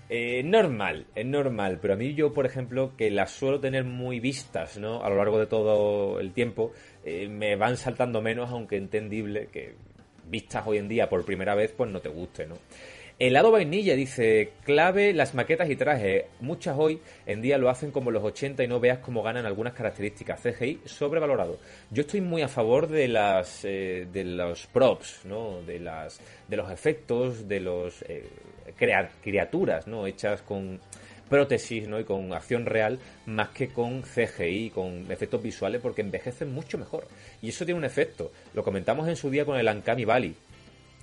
[0.08, 4.20] Eh, normal, es normal, pero a mí yo, por ejemplo, que las suelo tener muy
[4.20, 5.02] vistas, ¿no?
[5.02, 6.72] A lo largo de todo el tiempo,
[7.04, 9.74] eh, me van saltando menos, aunque entendible que
[10.28, 12.56] vistas hoy en día por primera vez, pues no te guste, ¿no?
[13.18, 16.24] Helado vainilla dice, clave las maquetas y trajes.
[16.40, 19.72] Muchas hoy en día lo hacen como los 80 y no veas cómo ganan algunas
[19.72, 20.42] características.
[20.42, 21.58] CGI sobrevalorado.
[21.90, 25.62] Yo estoy muy a favor de las eh, de los props, ¿no?
[25.62, 28.28] De las de los efectos, de los eh,
[29.22, 30.06] criaturas, ¿no?
[30.06, 30.78] Hechas con
[31.30, 31.98] prótesis, ¿no?
[31.98, 37.08] Y con acción real, más que con CGI, con efectos visuales, porque envejecen mucho mejor.
[37.40, 38.30] Y eso tiene un efecto.
[38.52, 40.34] Lo comentamos en su día con el Uncanny Valley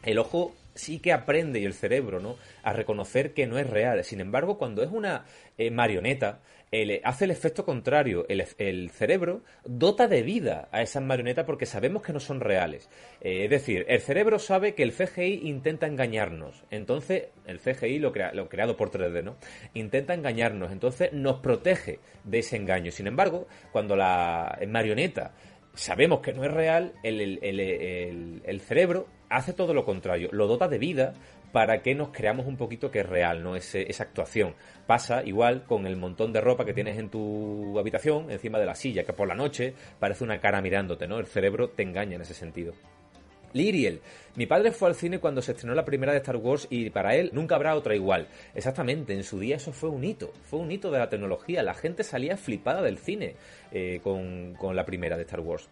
[0.04, 2.36] el ojo sí que aprende y el cerebro, ¿no?
[2.64, 4.04] A reconocer que no es real.
[4.04, 5.26] Sin embargo, cuando es una
[5.58, 6.40] eh, marioneta,
[6.72, 8.26] el- hace el efecto contrario.
[8.30, 12.90] El, cerebro dota de vida a esas marionetas porque sabemos que no son reales.
[13.22, 16.64] Eh, es decir, el cerebro sabe que el CGI intenta engañarnos.
[16.72, 19.36] Entonces, el CGI, lo, crea- lo creado por 3D, ¿no?
[19.76, 20.72] Intenta engañarnos.
[20.72, 22.92] Entonces, nos protege de ese engaño.
[22.92, 25.34] Sin embargo, cuando la marioneta
[25.76, 30.68] sabemos que no es real, el- el- el cerebro hace todo lo contrario, lo dota
[30.68, 31.14] de vida
[31.52, 33.56] para que nos creamos un poquito que es real, ¿no?
[33.56, 34.56] Esa actuación.
[34.88, 38.76] Pasa igual con el montón de ropa que tienes en tu habitación, encima de la
[38.76, 41.20] silla, que por la noche parece una cara mirándote, ¿no?
[41.20, 42.74] El cerebro te engaña en ese sentido.
[43.54, 44.02] Liriel,
[44.36, 47.16] mi padre fue al cine cuando se estrenó la primera de Star Wars y para
[47.16, 48.28] él nunca habrá otra igual.
[48.56, 51.62] Exactamente, en su día eso fue un hito, fue un hito de la tecnología.
[51.62, 53.36] La gente salía flipada del cine
[53.72, 55.70] eh, con, con la primera de Star Wars.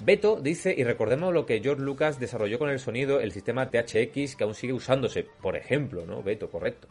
[0.00, 4.36] Beto dice, y recordemos lo que George Lucas desarrolló con el sonido, el sistema THX
[4.36, 6.22] que aún sigue usándose, por ejemplo, ¿no?
[6.22, 6.86] Beto, correcto,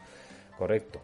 [0.58, 1.00] correcto.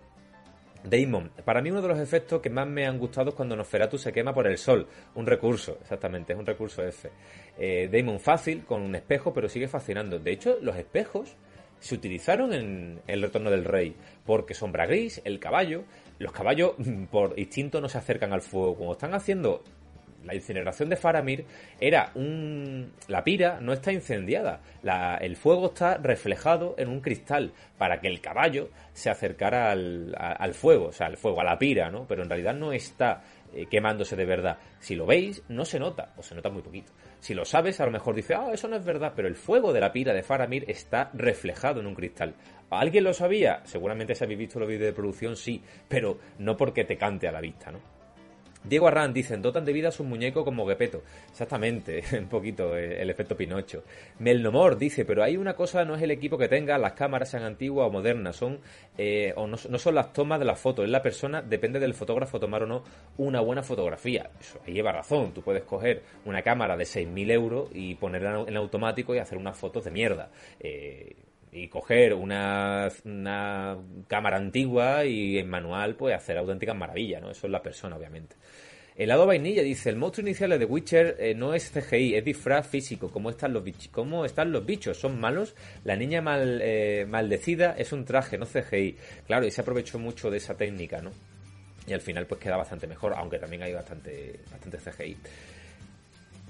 [0.84, 3.96] Damon, para mí uno de los efectos que más me han gustado es cuando Nosferatu
[3.96, 4.86] se quema por el sol.
[5.14, 7.10] Un recurso, exactamente, es un recurso F.
[7.56, 10.18] Eh, Damon fácil, con un espejo, pero sigue fascinando.
[10.18, 11.34] De hecho, los espejos
[11.80, 15.84] se utilizaron en El Retorno del Rey, porque sombra gris, el caballo,
[16.18, 16.74] los caballos
[17.10, 18.76] por instinto no se acercan al fuego.
[18.76, 19.62] Como están haciendo
[20.24, 21.44] la incineración de Faramir
[21.80, 22.92] era un...
[23.08, 24.60] La pira no está incendiada.
[24.82, 30.14] La- el fuego está reflejado en un cristal para que el caballo se acercara al,
[30.18, 32.06] al fuego, o sea, al fuego, a la pira, ¿no?
[32.06, 33.22] Pero en realidad no está
[33.54, 34.58] eh, quemándose de verdad.
[34.80, 36.92] Si lo veis, no se nota, o se nota muy poquito.
[37.20, 39.72] Si lo sabes, a lo mejor dice, ah, eso no es verdad, pero el fuego
[39.72, 42.34] de la pira de Faramir está reflejado en un cristal.
[42.70, 43.60] ¿Alguien lo sabía?
[43.64, 47.32] Seguramente si habéis visto los vídeos de producción, sí, pero no porque te cante a
[47.32, 47.78] la vista, ¿no?
[48.64, 51.02] Diego Arran dice, dotan de vida a su muñeco como Gepetto.
[51.30, 53.84] Exactamente, un poquito eh, el efecto Pinocho.
[54.18, 57.42] Melnomor dice, pero hay una cosa, no es el equipo que tenga, las cámaras sean
[57.42, 58.60] antiguas o modernas, son
[58.96, 61.92] eh, o no, no son las tomas de las fotos, es la persona, depende del
[61.92, 62.84] fotógrafo tomar o no
[63.18, 64.30] una buena fotografía.
[64.40, 68.56] Eso ahí lleva razón, tú puedes coger una cámara de 6.000 euros y ponerla en
[68.56, 70.30] automático y hacer unas fotos de mierda.
[70.58, 71.14] Eh,
[71.54, 72.90] y coger una,
[74.08, 77.30] cámara antigua y en manual pues hacer auténticas maravillas, ¿no?
[77.30, 78.34] Eso es la persona, obviamente.
[78.96, 82.24] El lado vainilla dice, el monstruo inicial de The Witcher eh, no es CGI, es
[82.24, 83.10] disfraz físico.
[83.10, 83.88] ¿Cómo están los bichos?
[83.88, 84.98] ¿Cómo están los bichos?
[84.98, 85.54] ¿Son malos?
[85.84, 88.96] La niña mal, eh, maldecida es un traje, no CGI.
[89.26, 91.10] Claro, y se aprovechó mucho de esa técnica, ¿no?
[91.86, 95.16] Y al final pues queda bastante mejor, aunque también hay bastante, bastante CGI.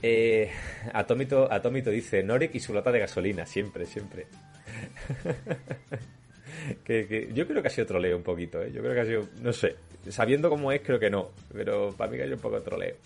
[0.03, 0.51] Eh,
[0.93, 4.27] Atómito, Atómito dice, Norek y su lata de gasolina, siempre, siempre.
[6.85, 8.71] que, yo creo que ha sido troleo un poquito, ¿eh?
[8.73, 9.77] Yo creo que ha sido, no sé,
[10.09, 12.97] sabiendo cómo es, creo que no, pero para mí que un poco troleo.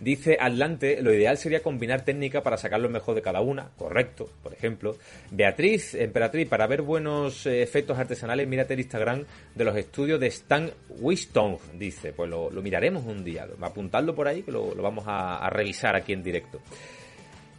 [0.00, 4.28] Dice Atlante, lo ideal sería combinar técnica para sacar lo mejor de cada una, correcto,
[4.42, 4.96] por ejemplo.
[5.30, 10.28] Beatriz, Emperatriz, para ver buenos eh, efectos artesanales, mírate el Instagram de los estudios de
[10.28, 15.48] Stan Wiston, dice, pues lo, miraremos un día, apuntadlo por ahí que lo, vamos a
[15.50, 16.60] revisar aquí en directo.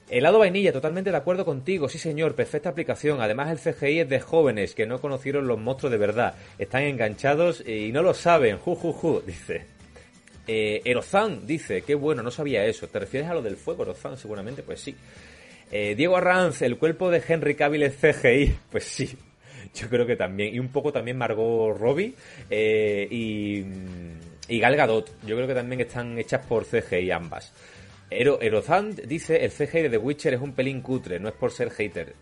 [0.09, 3.19] Helado vainilla, totalmente de acuerdo contigo, sí señor, perfecta aplicación.
[3.19, 6.35] Además el CGI es de jóvenes que no conocieron los monstruos de verdad.
[6.57, 9.65] Están enganchados y no lo saben, ju ju ju, dice.
[10.47, 12.87] Eh, Erozan dice, qué bueno, no sabía eso.
[12.87, 14.63] ¿Te refieres a lo del fuego, Erozan, seguramente?
[14.63, 14.95] Pues sí.
[15.71, 18.55] Eh, Diego Arranz, el cuerpo de Henry Cavill es CGI.
[18.71, 19.13] Pues sí,
[19.75, 20.55] yo creo que también.
[20.55, 22.13] Y un poco también Margot Robbie
[22.49, 23.65] eh, y,
[24.47, 25.11] y Gal Gadot.
[25.25, 27.51] Yo creo que también están hechas por CGI ambas.
[28.09, 31.51] Ero, Erozan dice, el CGI de The Witcher es un pelín cutre, no es por
[31.51, 32.13] ser hater.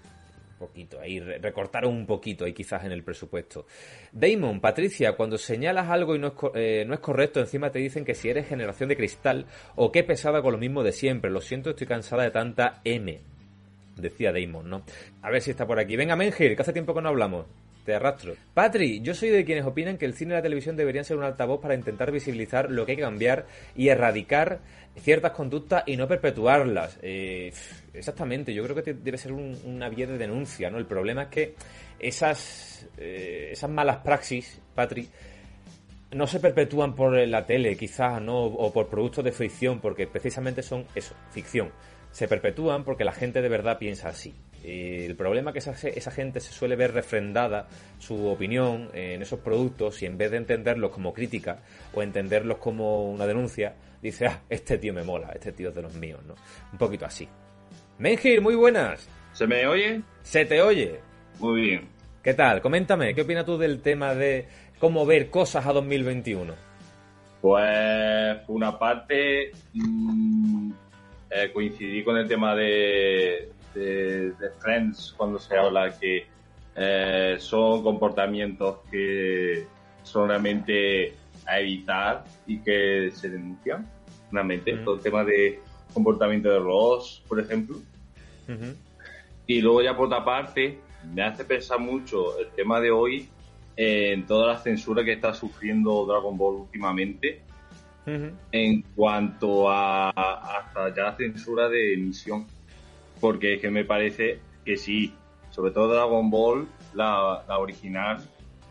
[0.53, 3.67] Un poquito, ahí re- recortaron un poquito ahí quizás en el presupuesto.
[4.11, 8.03] Damon, Patricia, cuando señalas algo y no es, eh, no es correcto, encima te dicen
[8.05, 9.45] que si eres generación de cristal
[9.75, 11.29] o qué pesada con lo mismo de siempre.
[11.29, 13.19] Lo siento, estoy cansada de tanta M.
[13.97, 14.81] Decía Damon, ¿no?
[15.21, 15.95] A ver si está por aquí.
[15.97, 17.45] Venga, Mengir, que hace tiempo que no hablamos.
[17.85, 18.33] Te arrastro.
[18.53, 21.23] Patri, yo soy de quienes opinan que el cine y la televisión deberían ser un
[21.23, 23.45] altavoz para intentar visibilizar lo que hay que cambiar
[23.75, 24.59] y erradicar
[24.97, 26.97] ciertas conductas y no perpetuarlas.
[27.03, 27.53] Eh,
[27.93, 30.79] exactamente, yo creo que debe ser un- una vía de denuncia, ¿no?
[30.79, 31.55] El problema es que
[31.99, 35.07] esas, eh, esas malas praxis, Patri,
[36.11, 38.45] no se perpetúan por la tele, quizás, ¿no?
[38.45, 41.71] O por productos de ficción, porque precisamente son eso, ficción.
[42.11, 44.33] Se perpetúan porque la gente de verdad piensa así.
[44.67, 47.67] Eh, el problema es que esa, esa gente se suele ver refrendada
[47.99, 51.59] su opinión en esos productos y en vez de entenderlos como crítica
[51.93, 55.83] o entenderlos como una denuncia, dice, ah, este tío me mola, este tío es de
[55.83, 56.33] los míos, ¿no?
[56.71, 57.29] Un poquito así.
[57.99, 59.07] Mengir, muy buenas.
[59.33, 60.01] ¿Se me oye?
[60.23, 60.99] Se te oye.
[61.39, 61.87] Muy bien.
[62.23, 62.59] ¿Qué tal?
[62.59, 64.47] Coméntame, ¿qué opinas tú del tema de
[64.79, 66.55] cómo ver cosas a 2021?
[67.39, 70.71] Pues, una parte, mm,
[71.29, 76.25] eh, coincidí con el tema de, de, de Friends cuando se habla que
[76.75, 79.67] eh, son comportamientos que
[80.03, 81.13] son realmente
[81.45, 83.85] a evitar y que se denuncian.
[84.31, 84.83] Realmente, Mm.
[84.83, 85.59] todo el tema de
[85.93, 87.77] comportamiento de Ross, por ejemplo.
[88.47, 88.73] Ujú.
[89.47, 90.79] Y luego ya por otra parte,
[91.13, 93.29] me hace pensar mucho el tema de hoy
[93.77, 97.41] eh, en toda la censura que está sufriendo Dragon Ball últimamente
[98.07, 98.31] Ujú.
[98.51, 102.47] en cuanto a, a- hasta ya la censura de emisión.
[103.25, 105.11] Porque es que me parece que sí,
[105.49, 108.23] sobre todo Dragon Ball, la, la original,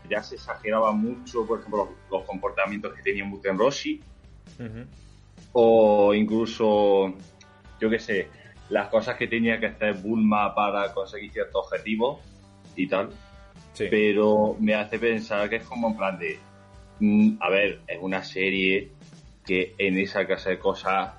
[0.09, 3.99] ya se exageraba mucho, por ejemplo, los, los comportamientos que tenía Muten Roshi,
[5.51, 7.15] o incluso,
[7.81, 8.29] yo qué sé,
[8.69, 12.21] las cosas que tenía que hacer Bulma para conseguir ciertos objetivos
[12.77, 13.09] y tal.
[13.73, 13.87] Sí.
[13.91, 16.39] Pero me hace pensar que es como en plan de,
[17.01, 18.91] mm, a ver, es una serie
[19.45, 21.11] que en esa clase de cosas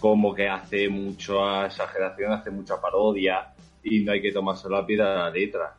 [0.00, 4.96] como que hace mucha exageración, hace mucha parodia y no hay que tomárselo a pie
[4.96, 5.76] de la letra.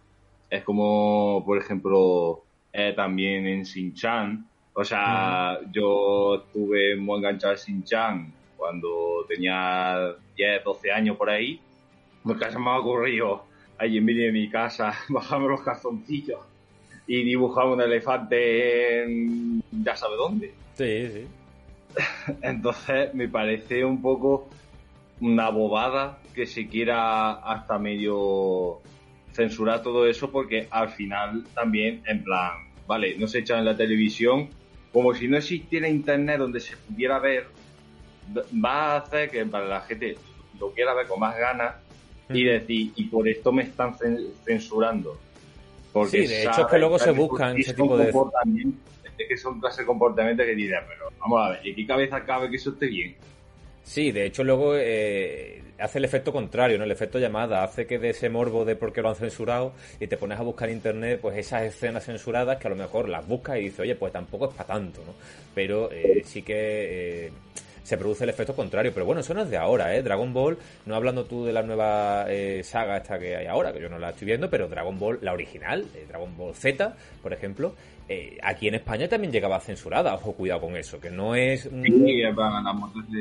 [0.49, 4.47] Es como, por ejemplo, eh, también en Shin-Chan.
[4.73, 11.59] O sea, yo estuve muy enganchado a Shin-Chan cuando tenía 10, 12 años por ahí.
[12.23, 13.43] Porque se me ha ocurrido
[13.77, 16.39] allí en medio de mi casa bajarme los calzoncillos
[17.07, 20.53] y dibujar un elefante en ya sabe dónde.
[20.73, 21.27] Sí, sí.
[22.41, 24.49] Entonces me parece un poco
[25.21, 28.79] una bobada que se quiera hasta medio
[29.33, 32.51] censurar todo eso porque al final también en plan,
[32.87, 34.49] vale, no se echa en la televisión
[34.93, 37.47] como si no existiera internet donde se pudiera ver,
[38.63, 40.17] va a hacer que para la gente
[40.59, 41.75] lo quiera ver con más ganas
[42.29, 45.17] y decir, y por esto me están cen- censurando.
[45.93, 48.81] Porque Sí, de hecho es que luego se buscan ese tipo de- comportamientos-
[49.17, 52.23] Es que son clase de comportamientos que dirán, pero vamos a ver, ¿y qué cabeza
[52.23, 53.15] cabe que eso esté bien?
[53.87, 56.83] Sí, de hecho luego eh, hace el efecto contrario, ¿no?
[56.83, 60.07] El efecto llamada hace que de ese morbo de por qué lo han censurado y
[60.07, 63.25] te pones a buscar en internet pues esas escenas censuradas que a lo mejor las
[63.25, 65.13] buscas y dices, oye, pues tampoco es para tanto, ¿no?
[65.55, 67.31] Pero eh, sí que eh,
[67.81, 68.91] se produce el efecto contrario.
[68.93, 70.03] Pero bueno, eso no es de ahora, ¿eh?
[70.03, 72.27] Dragon Ball, no hablando tú de la nueva
[72.63, 75.31] saga esta que hay ahora, que yo no la estoy viendo, pero Dragon Ball, la
[75.31, 77.73] original, Dragon Ball Z, por ejemplo,
[78.09, 81.65] eh, aquí en España también llegaba censurada, ojo, cuidado con eso, que no es...
[81.65, 83.19] un- Sí, van las motos de,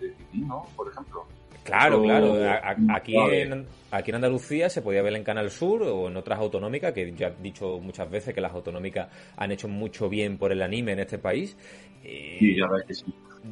[0.00, 0.66] de Tití, ¿no?
[0.76, 1.24] Por ejemplo.
[1.62, 2.34] Claro, claro.
[2.42, 3.42] A- a- Aquí Vale.
[3.42, 7.12] en, aquí en Andalucía se podía ver en Canal Sur o en otras autonómicas, que
[7.12, 10.92] ya he dicho muchas veces que las autonómicas han hecho mucho bien por el anime
[10.92, 11.56] en este país.
[12.02, 13.04] Eh, Sí, ya ves que sí.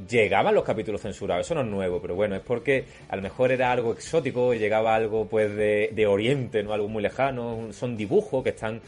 [0.09, 3.53] llegaban los capítulos censurados, eso no es nuevo, pero bueno, es porque a lo mejor
[3.53, 7.95] era algo exótico, y llegaba algo pues de, de Oriente, no algo muy lejano, son
[7.97, 8.81] dibujos que están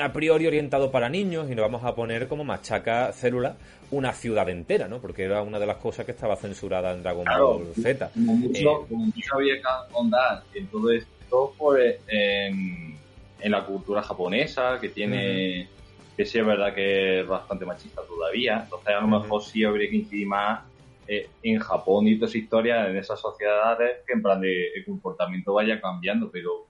[0.00, 3.56] a priori orientados para niños y nos vamos a poner como machaca célula
[3.90, 5.00] una ciudad entera, ¿no?
[5.00, 8.10] Porque era una de las cosas que estaba censurada en Dragon Claro, Ball Z.
[8.14, 12.96] Como mucho, Eh, como mucho había que ahondar en todo esto, pues en,
[13.40, 15.68] en la cultura japonesa, que tiene,
[16.16, 18.60] que sí es verdad que es bastante machista todavía.
[18.64, 20.60] Entonces, a lo mejor sí habría que incidir más
[21.06, 24.84] eh, en Japón y toda esa historia, en esas sociedades, que en plan de el
[24.84, 26.66] comportamiento vaya cambiando, pero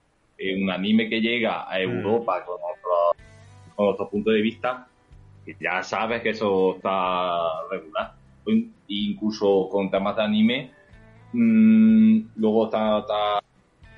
[0.61, 4.87] un anime que llega a Europa con otro, con otro punto de vista,
[5.59, 7.37] ya sabes que eso está
[7.71, 8.13] regular.
[8.47, 10.71] In- Incluso con temas de anime,
[11.31, 13.39] mm, luego está, está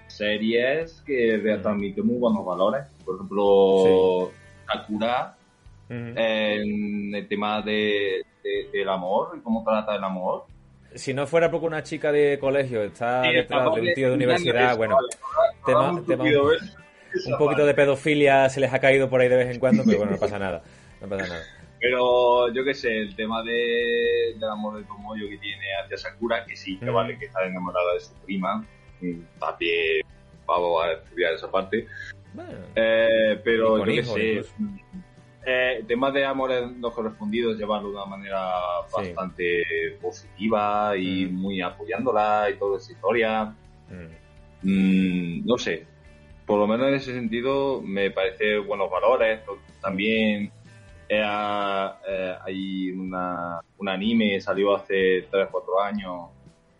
[0.08, 2.84] series que transmiten muy buenos valores.
[3.04, 4.32] Por ejemplo,
[4.72, 5.36] Sakura,
[6.16, 10.46] en el tema de, de- del amor y cómo trata el amor.
[10.94, 14.16] Si no fuera porque una chica de colegio está Sí, detrás de un tío de
[14.16, 14.96] universidad, bueno,
[15.74, 19.98] un poquito de pedofilia se les ha caído por ahí de vez en cuando, pero
[20.00, 20.62] bueno, no pasa nada.
[21.02, 21.42] No pasa nada.
[21.80, 26.46] Pero yo qué sé, el tema de, del amor de Tomoyo que tiene hacia Sakura,
[26.46, 26.94] que sí, que Mm.
[26.94, 28.66] vale, que está enamorada de su prima,
[29.40, 30.02] también
[30.48, 31.86] vamos a estudiar esa parte.
[32.34, 34.40] Bueno, Eh, pero yo qué sé,
[35.46, 38.42] eh, el tema de amores no correspondidos, llevarlo de una manera
[38.88, 38.96] Sí.
[38.98, 39.64] bastante
[40.02, 41.34] positiva y Mm.
[41.36, 43.54] muy apoyándola y toda esa historia.
[43.88, 44.25] mm,
[44.70, 45.86] Mm, no sé,
[46.48, 49.42] por lo menos en ese sentido me parece buenos valores.
[49.80, 50.52] También
[51.08, 51.22] eh,
[52.10, 56.30] eh, hay una, un anime, salió hace 3-4 años,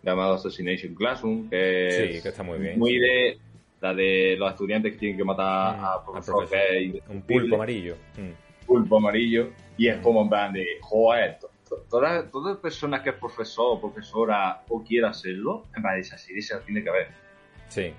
[0.02, 2.76] llamado Assassination Classroom, que Sí, es que está muy bien.
[2.78, 3.38] muy de
[3.80, 7.02] la de los estudiantes que tienen que matar Mm, a profesor profesor.
[7.08, 7.96] un pulpo amarillo.
[8.16, 8.66] Mm.
[8.66, 10.02] pulpo amarillo, y es Mm.
[10.02, 14.62] como en plan de, joder, to- to- todas todas personas que es profesor o profesora
[14.68, 17.25] o quiera serlo, en plan, esa serie se tiene que ver.
[17.68, 17.92] Sí.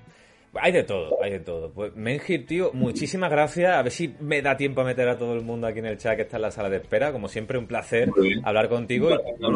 [0.60, 1.72] Hay de todo, hay de todo.
[1.72, 3.76] Pues Mengir, tío, muchísimas gracias.
[3.76, 5.98] A ver si me da tiempo a meter a todo el mundo aquí en el
[6.00, 7.12] chat que está en la sala de espera.
[7.12, 8.10] Como siempre, un placer
[8.44, 9.10] hablar contigo.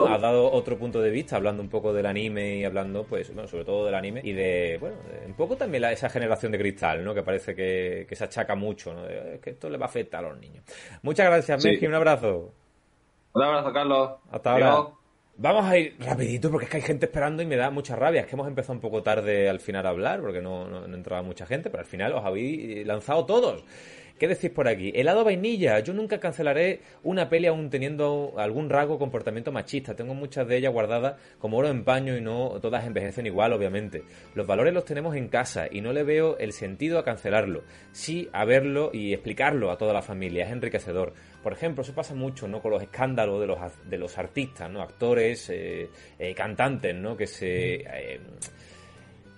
[0.08, 3.48] Has dado otro punto de vista, hablando un poco del anime y hablando, pues, bueno,
[3.48, 6.60] sobre todo del anime y de, bueno, de un poco también la- esa generación de
[6.60, 7.16] cristal, ¿no?
[7.16, 9.02] Que parece que, que se achaca mucho, ¿no?
[9.04, 10.64] De, Es que esto le va a afectar a los niños.
[11.02, 11.70] Muchas gracias, Sí.
[11.70, 12.54] Mengir, un abrazo.
[13.34, 14.12] Un abrazo, Carlos.
[14.30, 14.72] Hasta ahora.
[14.74, 14.88] Adiós.
[15.38, 18.22] Vamos a ir rapidito porque es que hay gente esperando y me da mucha rabia.
[18.22, 20.96] Es que hemos empezado un poco tarde al final a hablar porque no, no, no
[20.96, 23.64] entraba mucha gente, pero al final os habéis lanzado todos.
[24.22, 24.92] ¿Qué decís por aquí?
[24.94, 25.80] Helado vainilla.
[25.80, 29.96] Yo nunca cancelaré una peli aún teniendo algún rasgo comportamiento machista.
[29.96, 34.04] Tengo muchas de ellas guardadas como oro en paño y no todas envejecen igual, obviamente.
[34.36, 37.64] Los valores los tenemos en casa y no le veo el sentido a cancelarlo.
[37.94, 40.46] Sí a verlo y explicarlo a toda la familia.
[40.46, 41.16] Es enriquecedor.
[41.42, 42.62] Por ejemplo, eso pasa mucho, ¿no?
[42.62, 43.58] Con los escándalos de los,
[43.90, 44.84] de los artistas, ¿no?
[44.84, 47.18] Actores, eh, eh, cantantes, ¿no?
[47.18, 47.74] Que se...
[47.78, 48.20] eh,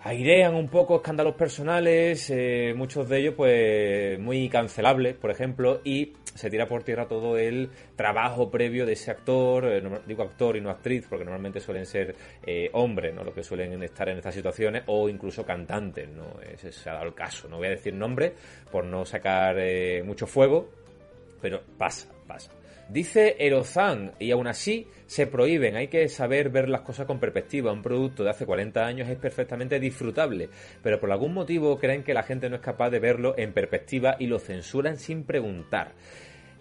[0.06, 6.14] airean un poco escándalos personales, eh, muchos de ellos pues muy cancelables, por ejemplo, y
[6.36, 10.58] se tira por tierra todo el trabajo previo de ese actor, eh, norma- digo actor
[10.58, 13.24] y no actriz, porque normalmente suelen ser eh, hombres, ¿no?
[13.24, 16.26] Los que suelen estar en estas situaciones, o incluso cantantes, ¿no?
[16.42, 18.34] Ese se ha dado el caso, no voy a decir nombre
[18.72, 20.70] por no sacar eh, mucho fuego,
[21.42, 22.52] pero pasa, pasa.
[22.90, 27.72] Dice Erozan, y aún así se prohíben, hay que saber ver las cosas con perspectiva.
[27.72, 30.50] Un producto de hace 40 años es perfectamente disfrutable,
[30.82, 34.16] pero por algún motivo creen que la gente no es capaz de verlo en perspectiva
[34.20, 35.94] y lo censuran sin preguntar.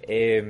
[0.03, 0.43] Eh,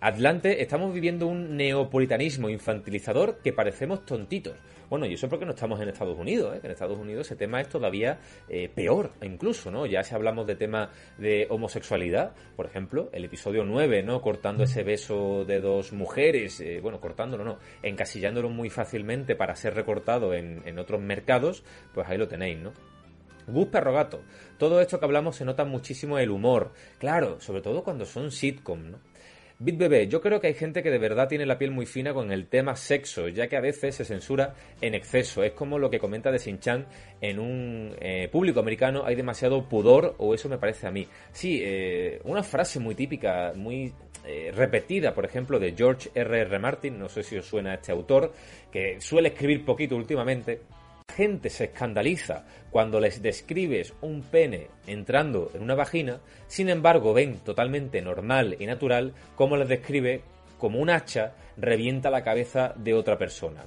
[0.00, 4.54] Atlante, estamos viviendo un neopolitanismo infantilizador que parecemos tontitos.
[4.88, 6.60] Bueno, y eso porque no estamos en Estados Unidos, ¿eh?
[6.60, 9.84] que en Estados Unidos ese tema es todavía eh, peor, incluso, ¿no?
[9.84, 14.20] Ya si hablamos de tema de homosexualidad, por ejemplo, el episodio 9, ¿no?
[14.20, 19.74] Cortando ese beso de dos mujeres, eh, bueno, cortándolo no, encasillándolo muy fácilmente para ser
[19.74, 21.64] recortado en, otros mercados,
[21.94, 22.72] pues ahí lo tenéis, ¿no?
[23.48, 24.22] Gus Perrogato.
[24.58, 26.72] Todo esto que hablamos se nota muchísimo el humor.
[26.98, 28.98] Claro, sobre todo cuando son sitcom, ¿no?
[29.58, 32.12] Bit Bebé, yo creo que hay gente que de verdad tiene la piel muy fina
[32.12, 35.42] con el tema sexo, ya que a veces se censura en exceso.
[35.42, 36.84] Es como lo que comenta de Shin-Chan
[37.22, 41.08] en un eh, público americano hay demasiado pudor, o eso me parece a mí.
[41.32, 43.94] Sí, eh, una frase muy típica, muy
[44.26, 46.38] eh, repetida, por ejemplo, de George R.
[46.38, 46.58] R.
[46.58, 48.34] Martin, no sé si os suena este autor,
[48.70, 50.60] que suele escribir poquito últimamente,
[51.08, 57.14] la gente se escandaliza cuando les describes un pene entrando en una vagina, sin embargo
[57.14, 60.22] ven totalmente normal y natural cómo les describe
[60.58, 63.64] como un hacha revienta la cabeza de otra persona.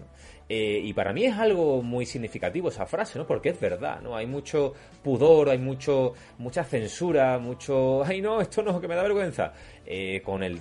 [0.47, 3.27] Eh, y para mí es algo muy significativo esa frase, ¿no?
[3.27, 4.15] Porque es verdad, ¿no?
[4.15, 4.73] Hay mucho
[5.03, 8.03] pudor, hay mucho, mucha censura, mucho...
[8.03, 8.41] ¡Ay, no!
[8.41, 9.53] Esto no, que me da vergüenza.
[9.85, 10.59] Eh, con el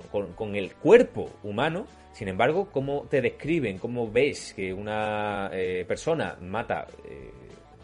[0.00, 6.36] con, el cuerpo humano, sin embargo, cómo te describen, cómo ves que una eh, persona
[6.40, 7.30] mata, eh,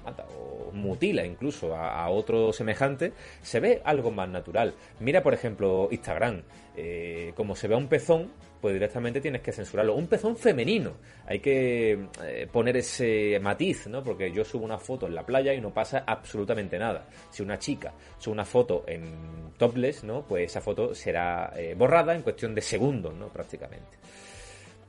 [0.04, 4.74] mata o mutila incluso a, a otro semejante, se ve algo más natural.
[5.00, 6.42] Mira, por ejemplo, Instagram,
[6.76, 8.30] eh, como se ve a un pezón,
[8.61, 9.94] pues directamente tienes que censurarlo.
[9.94, 10.94] Un pezón femenino,
[11.26, 14.02] hay que eh, poner ese matiz, ¿no?
[14.02, 17.06] Porque yo subo una foto en la playa y no pasa absolutamente nada.
[17.30, 20.22] Si una chica sube una foto en topless, ¿no?
[20.22, 23.28] Pues esa foto será eh, borrada en cuestión de segundos, ¿no?
[23.28, 23.98] Prácticamente.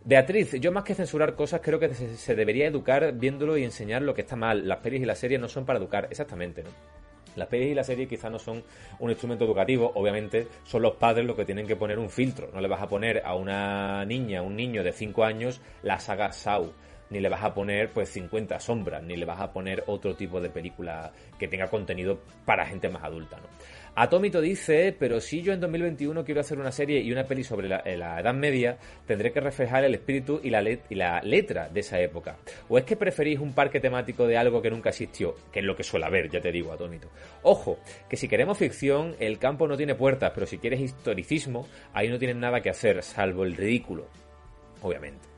[0.03, 4.01] Beatriz, yo más que censurar cosas, creo que se, se debería educar viéndolo y enseñar
[4.01, 4.67] lo que está mal.
[4.67, 6.98] Las pelis y las series no son para educar, exactamente, ¿no?
[7.35, 8.63] Las pelis y las series quizás no son
[8.99, 12.49] un instrumento educativo, obviamente son los padres los que tienen que poner un filtro.
[12.53, 16.31] No le vas a poner a una niña, un niño de 5 años, la saga
[16.31, 16.71] Saw
[17.09, 20.39] ni le vas a poner pues 50 sombras, ni le vas a poner otro tipo
[20.39, 23.47] de película que tenga contenido para gente más adulta, ¿no?
[23.95, 27.67] Atómito dice, pero si yo en 2021 quiero hacer una serie y una peli sobre
[27.67, 30.61] la, la Edad Media, tendré que reflejar el espíritu y la,
[31.21, 32.37] letra de esa época.
[32.67, 35.35] ¿O es que preferís un parque temático de algo que nunca existió?
[35.51, 37.09] Que es lo que suele haber, ya te digo, Atómito.
[37.43, 37.79] Ojo,
[38.09, 42.19] que si queremos ficción, el campo no tiene puertas, pero si quieres historicismo, ahí no
[42.19, 44.07] tienen nada que hacer, salvo el ridículo.
[44.81, 45.28] Obviamente.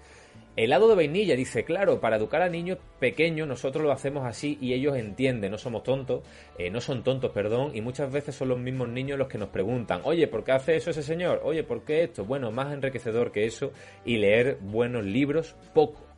[0.57, 4.73] Helado de vainilla dice, claro, para educar a niños pequeños nosotros lo hacemos así y
[4.73, 6.23] ellos entienden, no somos tontos,
[6.57, 9.47] eh, no son tontos, perdón, y muchas veces son los mismos niños los que nos
[9.47, 11.39] preguntan, oye, ¿por qué hace eso ese señor?
[11.45, 12.25] Oye, ¿por qué esto?
[12.25, 13.71] Bueno, más enriquecedor que eso
[14.03, 16.10] y leer buenos libros, poco.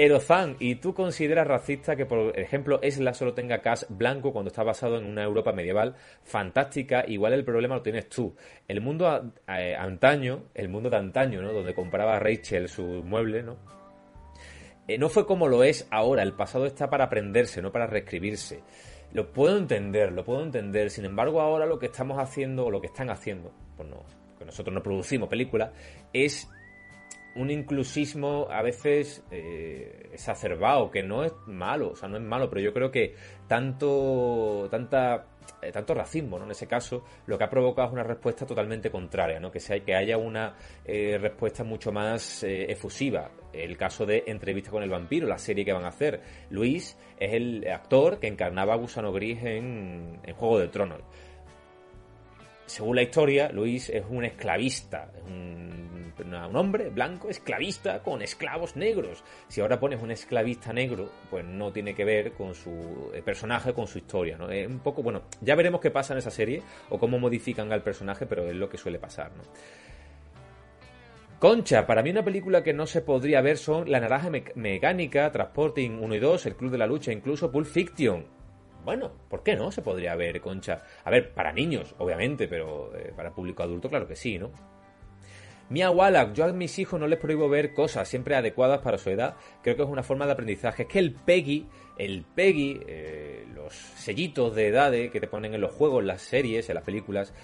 [0.00, 4.62] Erozan, ¿y tú consideras racista que, por ejemplo, Esla solo tenga cast blanco cuando está
[4.62, 7.04] basado en una Europa medieval fantástica?
[7.08, 8.36] Igual el problema lo tienes tú.
[8.68, 11.52] El mundo antaño, el mundo de antaño, ¿no?
[11.52, 13.56] Donde compraba Rachel sus muebles, ¿no?
[14.86, 16.22] Eh, no fue como lo es ahora.
[16.22, 18.62] El pasado está para aprenderse, no para reescribirse.
[19.12, 20.90] Lo puedo entender, lo puedo entender.
[20.90, 24.04] Sin embargo, ahora lo que estamos haciendo, o lo que están haciendo, pues no,
[24.38, 25.72] que nosotros no producimos películas,
[26.12, 26.48] es
[27.36, 32.48] un inclusismo a veces eh, exacerbado, que no es malo, o sea, no es malo,
[32.48, 33.14] pero yo creo que
[33.46, 35.26] tanto, tanta,
[35.62, 36.44] eh, tanto racismo, ¿no?
[36.44, 39.50] En ese caso, lo que ha provocado es una respuesta totalmente contraria, ¿no?
[39.50, 43.30] Que, sea, que haya una eh, respuesta mucho más eh, efusiva.
[43.52, 46.20] El caso de Entrevista con el vampiro, la serie que van a hacer.
[46.50, 51.02] Luis es el actor que encarnaba a Gusano Gris en, en Juego de Tronos
[52.68, 58.76] según la historia, Luis es un esclavista, es un, un hombre blanco esclavista con esclavos
[58.76, 59.24] negros.
[59.48, 63.72] Si ahora pones un esclavista negro, pues no tiene que ver con su eh, personaje,
[63.72, 64.50] con su historia, ¿no?
[64.50, 67.82] Es un poco, bueno, ya veremos qué pasa en esa serie o cómo modifican al
[67.82, 69.30] personaje, pero es lo que suele pasar.
[71.38, 75.30] Concha, para mí una película que no se podría ver son La Naranja Mec- Mecánica,
[75.30, 78.26] Transporting 1 y 2, El Club de la Lucha, incluso Pulp Fiction.
[78.88, 80.82] Bueno, ¿por qué no se podría ver, Concha?
[81.04, 84.50] A ver, para niños, obviamente, pero eh, para público adulto, claro que sí, ¿no?
[85.68, 89.10] Mia Wallach, yo a mis hijos no les prohíbo ver cosas siempre adecuadas para su
[89.10, 89.36] edad.
[89.62, 90.84] Creo que es una forma de aprendizaje.
[90.84, 91.66] Es que el PEGI,
[91.98, 96.22] el PEGI, eh, los sellitos de edades que te ponen en los juegos, en las
[96.22, 97.34] series, en las películas,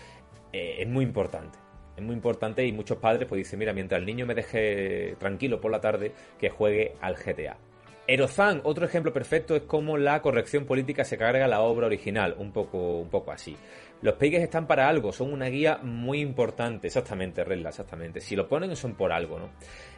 [0.50, 1.58] eh, es muy importante.
[1.94, 5.60] Es muy importante y muchos padres pues dicen, mira, mientras el niño me deje tranquilo
[5.60, 7.58] por la tarde, que juegue al GTA.
[8.06, 12.52] Erozan, otro ejemplo perfecto es cómo la corrección política se carga la obra original, un
[12.52, 13.56] poco, un poco así.
[14.02, 18.20] Los pegues están para algo, son una guía muy importante, exactamente, Redla, exactamente.
[18.20, 19.48] Si lo ponen son por algo, ¿no?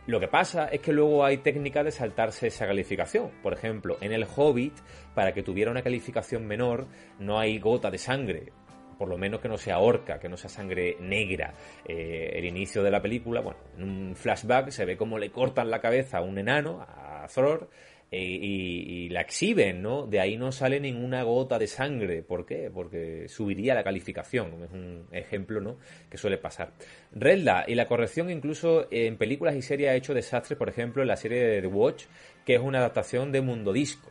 [0.07, 3.33] Lo que pasa es que luego hay técnicas de saltarse esa calificación.
[3.43, 4.75] Por ejemplo, en el Hobbit,
[5.13, 6.87] para que tuviera una calificación menor,
[7.19, 8.53] no hay gota de sangre
[8.97, 11.53] por lo menos que no sea orca, que no sea sangre negra.
[11.85, 15.71] Eh, el inicio de la película, bueno, en un flashback se ve cómo le cortan
[15.71, 20.07] la cabeza a un enano, a Thror, eh, y, y la exhiben, ¿no?
[20.07, 22.23] De ahí no sale ninguna gota de sangre.
[22.23, 22.71] ¿Por qué?
[22.73, 24.65] Porque subiría la calificación.
[24.65, 25.79] Es un ejemplo, ¿no?
[26.09, 26.73] Que suele pasar.
[27.13, 31.09] Redla, y la corrección incluso en películas y series ha hecho desastres, por ejemplo, en
[31.09, 32.05] la serie de The Watch,
[32.45, 34.11] que es una adaptación de Mundo Disco.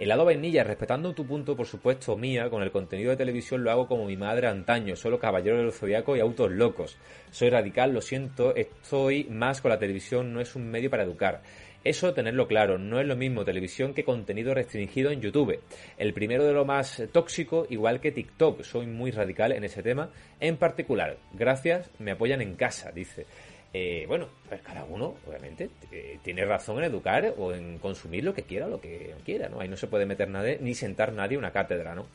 [0.00, 3.86] Helado vainilla, respetando tu punto, por supuesto, mía, con el contenido de televisión lo hago
[3.86, 6.96] como mi madre antaño, solo Caballero del Zodiaco y Autos Locos.
[7.30, 11.42] Soy radical, lo siento, estoy más con la televisión, no es un medio para educar.
[11.82, 15.58] Eso tenerlo claro, no es lo mismo televisión que contenido restringido en YouTube.
[15.96, 18.62] El primero de lo más tóxico, igual que TikTok.
[18.64, 20.10] Soy muy radical en ese tema
[20.40, 21.16] en particular.
[21.32, 23.24] Gracias, me apoyan en casa, dice.
[23.72, 28.34] Eh, bueno, pues cada uno, obviamente, eh, tiene razón en educar o en consumir lo
[28.34, 29.60] que quiera lo que quiera, ¿no?
[29.60, 32.08] Ahí no se puede meter nadie, ni sentar nadie una cátedra, ¿no?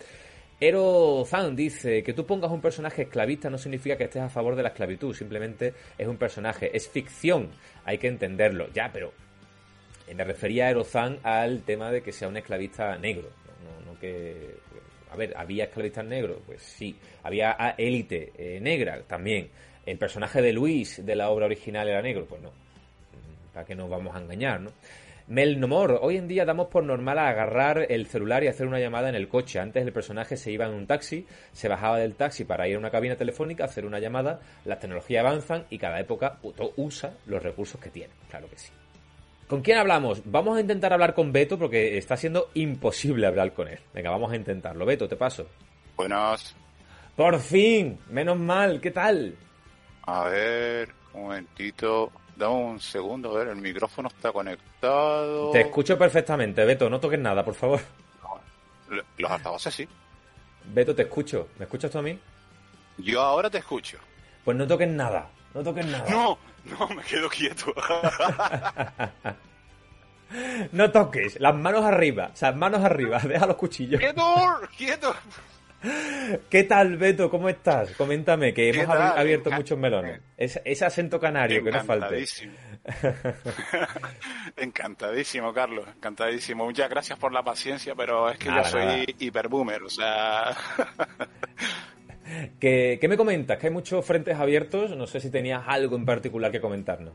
[0.59, 4.55] Ero Zan dice que tú pongas un personaje esclavista no significa que estés a favor
[4.55, 7.49] de la esclavitud, simplemente es un personaje, es ficción,
[7.84, 8.68] hay que entenderlo.
[8.74, 9.11] Ya, pero
[10.14, 13.30] me refería a Erozan al tema de que sea un esclavista negro,
[13.64, 14.56] no, no que...
[15.12, 16.39] A ver, ¿había esclavistas negros?
[16.45, 16.93] Pues sí.
[17.24, 19.01] ¿Había élite eh, negra?
[19.08, 19.49] También.
[19.86, 22.26] ¿El personaje de Luis de la obra original era negro?
[22.26, 22.51] Pues no.
[23.53, 24.72] ¿Para qué nos vamos a engañar, no?
[25.28, 28.80] Mel Nomor, hoy en día damos por normal a agarrar el celular y hacer una
[28.80, 29.60] llamada en el coche.
[29.60, 32.80] Antes el personaje se iba en un taxi, se bajaba del taxi para ir a
[32.80, 36.38] una cabina telefónica, hacer una llamada, las tecnologías avanzan y cada época
[36.76, 38.14] usa los recursos que tiene.
[38.30, 38.72] Claro que sí.
[39.48, 40.22] ¿Con quién hablamos?
[40.26, 43.80] Vamos a intentar hablar con Beto porque está siendo imposible hablar con él.
[43.93, 44.86] Venga, vamos a intentarlo.
[44.86, 45.48] Beto, te paso.
[45.96, 46.56] Buenas.
[47.16, 49.36] Por fin, menos mal, ¿qué tal?
[50.08, 52.12] A ver, un momentito.
[52.36, 55.52] Dame un segundo, a ver, el micrófono está conectado.
[55.52, 57.80] Te escucho perfectamente, Beto, no toques nada, por favor.
[59.18, 59.88] Los altavoces sí.
[60.66, 61.50] Beto, te escucho.
[61.58, 62.20] ¿Me escuchas tú a mí?
[62.98, 63.98] Yo ahora te escucho.
[64.43, 66.10] Pues no toques nada, no toques nada.
[66.10, 66.38] No,
[66.80, 67.74] no, me quedo quieto.
[70.72, 73.99] No toques, las manos arriba, o sea, manos arriba, deja los cuchillos.
[74.01, 74.24] ¡Quieto!
[74.76, 75.16] ¡Quieto!
[76.49, 77.30] ¿Qué tal, Beto?
[77.30, 77.91] ¿Cómo estás?
[77.91, 79.18] Coméntame, que ¿Qué hemos tal?
[79.20, 80.20] abierto muchos melones.
[80.36, 82.05] Es- ese acento canario que nos falte.
[82.26, 82.53] Encantadísimo.
[84.57, 85.86] Encantadísimo, Carlos.
[85.95, 86.66] Encantadísimo.
[86.66, 90.57] Muchas gracias por la paciencia, pero es que Nada, yo soy hiperboomer, o sea...
[92.59, 93.57] ¿Qué, qué me comentas?
[93.57, 94.95] Que hay muchos frentes abiertos.
[94.95, 97.13] No sé si tenías algo en particular que comentarnos.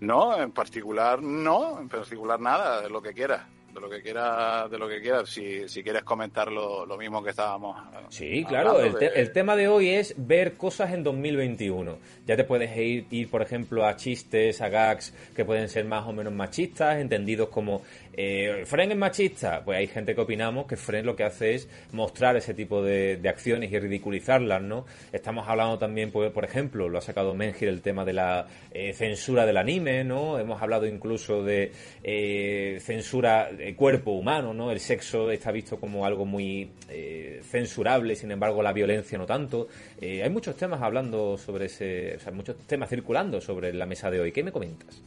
[0.00, 3.42] No, en particular no, en particular nada, de lo que quieras,
[3.72, 5.28] de lo que quieras, de lo que quieras.
[5.30, 7.78] Si, si quieres comentar lo, lo mismo que estábamos.
[7.94, 8.80] eh, Sí, claro.
[8.80, 11.98] El, de- te- el tema de hoy es ver cosas en 2021.
[12.26, 16.04] Ya te puedes ir, ir, por ejemplo, a chistes, a gags que pueden ser más
[16.06, 17.82] o menos machistas, entendidos como
[18.14, 19.62] eh, Fren es machista.
[19.64, 23.20] Pues hay gente que opinamos que Fren lo que hace es mostrar ese tipo de,
[23.28, 24.84] acciones y ridiculizarlas, ¿no?
[25.12, 28.92] Estamos hablando también, pues, por ejemplo, lo ha sacado Mengir el tema de la eh,
[28.92, 30.38] censura del anime, ¿no?
[30.38, 34.70] Hemos hablado incluso de eh, censura de cuerpo humano, ¿no?
[34.70, 39.68] El sexo está visto como algo muy eh, censurable, sin embargo la violencia no tanto.
[40.00, 44.20] Hay muchos temas hablando sobre ese, o sea, muchos temas circulando sobre la mesa de
[44.20, 44.32] hoy.
[44.32, 45.02] ¿Qué me comentas?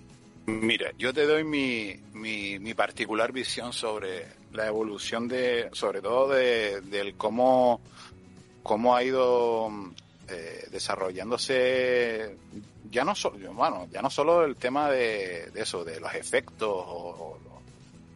[0.48, 6.82] Mira, yo te doy mi, mi, particular visión sobre la evolución de, sobre todo de,
[6.82, 7.82] del cómo,
[8.62, 9.72] cómo ha ido
[10.30, 12.38] eh, desarrollándose
[12.92, 16.70] ya no solo, bueno, ya no solo el tema de, de eso, de los efectos
[16.70, 17.38] o,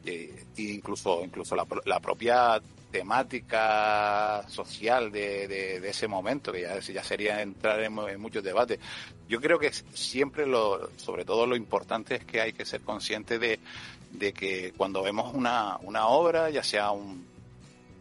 [0.05, 2.61] y incluso, incluso la propia
[2.91, 8.19] temática social de, de- de ese momento, que ya, ya sería entrar en, mu- en
[8.19, 8.79] muchos debates.
[9.27, 13.37] Yo creo que siempre lo, sobre todo lo importante es que hay que ser consciente
[13.39, 13.59] de,
[14.11, 17.25] de que cuando vemos una, una obra, ya sea un-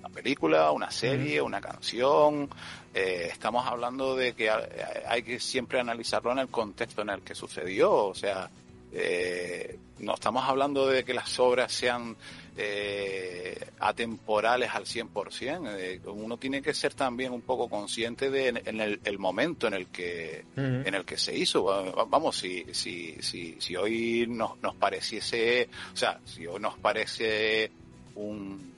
[0.00, 2.48] una película, una serie, una canción,
[2.94, 4.62] eh, estamos hablando de que hay,
[5.08, 8.48] hay que siempre analizarlo en el contexto en el que sucedió, o sea,
[8.92, 12.16] eh, no estamos hablando de que las obras sean
[12.60, 15.68] eh, atemporales al 100%.
[15.78, 19.74] eh, uno tiene que ser también un poco consciente de en el, el momento en
[19.74, 20.44] el que
[20.86, 21.64] en el que se hizo.
[21.64, 26.76] Va- Vamos, si, si, si, si hoy nos, nos pareciese, o sea, si hoy nos
[26.78, 27.70] parece
[28.16, 28.72] un,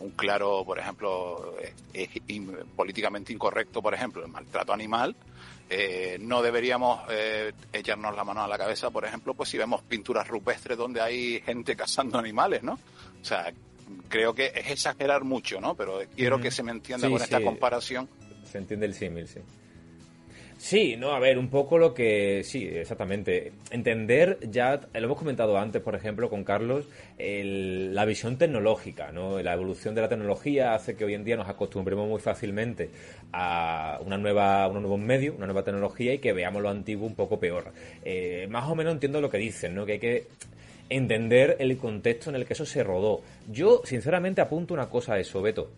[0.00, 5.14] un claro, por ejemplo, es, es in- políticamente incorrecto, por ejemplo, el maltrato animal,
[5.72, 9.82] eh, no deberíamos eh, echarnos la mano a la cabeza, por ejemplo, pues si vemos
[9.82, 12.76] pinturas rupestres donde hay gente cazando animales, ¿no?
[13.20, 13.52] O sea,
[14.08, 15.74] creo que es exagerar mucho, ¿no?
[15.74, 18.08] Pero quiero que se me entienda Sí, con esta comparación.
[18.44, 19.40] Se entiende el símil, sí.
[20.58, 22.42] Sí, no, a ver, un poco lo que.
[22.44, 23.52] Sí, exactamente.
[23.70, 26.84] Entender, ya lo hemos comentado antes, por ejemplo, con Carlos,
[27.16, 29.40] el- la visión tecnológica, ¿no?
[29.40, 32.90] La evolución de la tecnología hace que hoy en día nos acostumbremos muy fácilmente
[33.32, 37.14] a una nueva, unos nuevos medios, una nueva tecnología y que veamos lo antiguo un
[37.14, 37.72] poco peor.
[38.04, 39.86] Eh, más o menos entiendo lo que dicen, ¿no?
[39.86, 40.26] Que hay que
[40.90, 43.22] entender el contexto en el que eso se rodó.
[43.50, 45.70] Yo, sinceramente, apunto una cosa a eso, Beto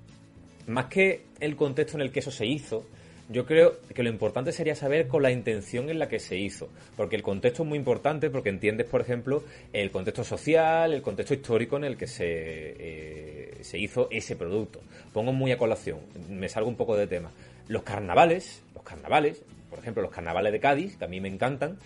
[0.66, 2.84] más que el contexto en el que eso se hizo,
[3.28, 6.68] yo creo que lo importante sería saber con la intención en la que se hizo.
[6.96, 9.42] Porque el contexto es muy importante porque entiendes, por ejemplo,
[9.72, 14.80] el contexto social, el contexto histórico en el que se, eh, se hizo ese producto.
[15.12, 17.32] Pongo muy a colación, me salgo un poco de tema.
[17.68, 21.78] Los carnavales, los carnavales, por ejemplo, los carnavales de Cádiz, que a mí me encantan,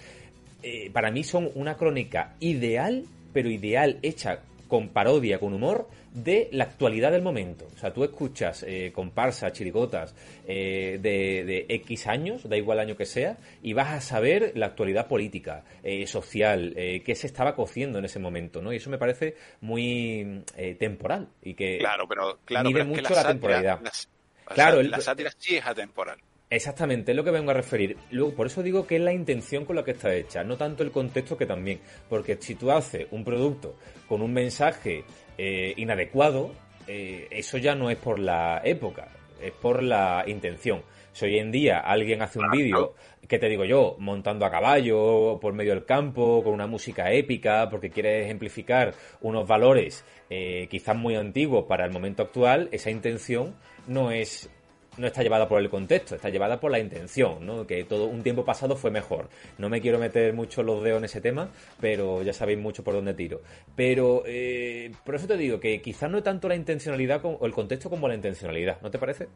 [0.63, 3.05] eh, para mí son una crónica ideal,
[3.37, 7.67] pero ideal hecha con parodia, con humor, de la actualidad del momento.
[7.75, 10.15] O sea, tú escuchas eh, comparsas, chirigotas
[10.49, 14.67] eh, de, de X años, da igual año que sea, y vas a saber la
[14.67, 18.73] actualidad política, eh, social, eh, qué se estaba cociendo en ese momento, ¿no?
[18.73, 22.97] Y eso me parece muy eh, temporal y que Claro, pero claro, mide pero es
[22.97, 23.81] que mucho la la sátira- temporalidad.
[23.83, 26.17] la Claro, el- la sátira sí es atemporal.
[26.49, 27.97] Exactamente, es lo que vengo a referir.
[28.11, 30.85] Luego, por eso digo que es la intención con la que está hecha, no tanto
[30.85, 31.81] el contexto que también.
[32.09, 33.75] Porque si tú haces un producto
[34.09, 35.05] con un mensaje
[35.37, 36.53] eh, inadecuado,
[36.87, 39.09] eh, eso ya no es por la época,
[39.43, 40.83] es por la intención.
[41.13, 42.95] Si hoy en día alguien hace un vídeo,
[43.27, 47.69] que te digo yo, montando a caballo, por medio del campo, con una música épica,
[47.71, 53.57] porque quiere ejemplificar unos valores eh, quizás muy antiguos para el momento actual, esa intención
[53.89, 54.51] no es
[54.99, 57.67] no está llevada por el contexto, está llevada por la intención, ¿no?
[57.67, 59.29] Que todo un tiempo pasado fue mejor.
[59.59, 62.95] No me quiero meter mucho los dedos en ese tema, pero ya sabéis mucho por
[62.95, 63.43] dónde tiro.
[63.75, 67.91] Pero eh, por eso te digo que quizás no tanto la intencionalidad o el contexto
[67.91, 69.29] como la intencionalidad, ¿no te parece?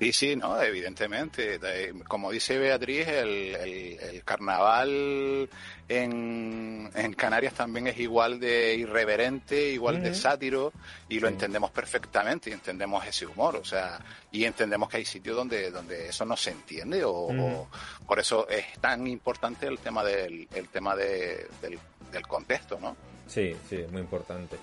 [0.00, 1.58] Sí, sí, no, evidentemente.
[2.06, 5.48] Como dice Beatriz, el, el- el carnaval
[5.88, 10.72] en, en Canarias también es igual de irreverente, igual de sátiro,
[11.08, 11.34] y lo Sí.
[11.34, 13.98] entendemos perfectamente, y entendemos ese humor, o sea,
[14.30, 17.66] y entendemos que hay sitios donde, donde eso no se entiende, o,
[18.06, 21.78] por eso es tan importante el tema del, el tema de- del,
[22.12, 22.96] del contexto, ¿no?
[23.26, 24.56] Sí, sí, muy importante.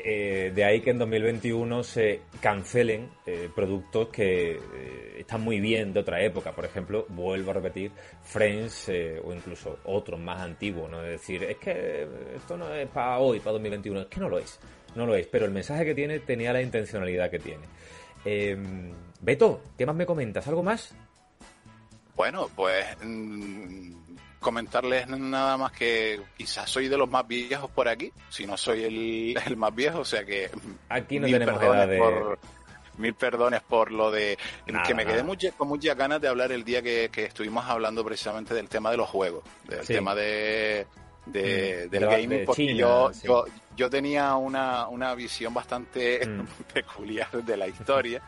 [0.00, 5.92] Eh, de ahí que en 2021 se cancelen eh, productos que eh, están muy bien
[5.92, 6.52] de otra época.
[6.52, 7.90] Por ejemplo, vuelvo a repetir,
[8.22, 8.90] Friends
[9.24, 10.90] o incluso otros más antiguos.
[10.90, 11.02] ¿no?
[11.02, 14.02] Es decir, es que esto no es para hoy, para 2021.
[14.02, 14.60] Es que no lo es.
[14.94, 15.26] No lo es.
[15.26, 17.64] Pero el mensaje que tiene tenía la intencionalidad que tiene.
[18.24, 18.56] Eh,
[19.20, 20.46] Beto, ¿qué más me comentas?
[20.46, 20.94] ¿Algo más?
[22.14, 23.92] Bueno, pues mm,
[24.40, 28.84] comentarles nada más que quizás soy de los más viejos por aquí, si no soy
[28.84, 30.50] el, el más viejo, o sea que
[30.88, 31.98] Aquí no tenemos edad de...
[31.98, 32.38] por
[32.98, 34.36] mil perdones por lo de
[34.66, 37.64] Nada, que me quedé mucha- con muchas ganas de hablar el día que, que estuvimos
[37.66, 39.92] hablando precisamente del tema de los juegos, del Sí.
[39.94, 40.86] tema de,
[41.26, 43.26] de- Mm, del gaming, de porque China, yo, sí.
[43.28, 43.44] yo,
[43.76, 46.46] yo tenía una, una visión bastante Mm.
[46.74, 48.20] peculiar de la historia,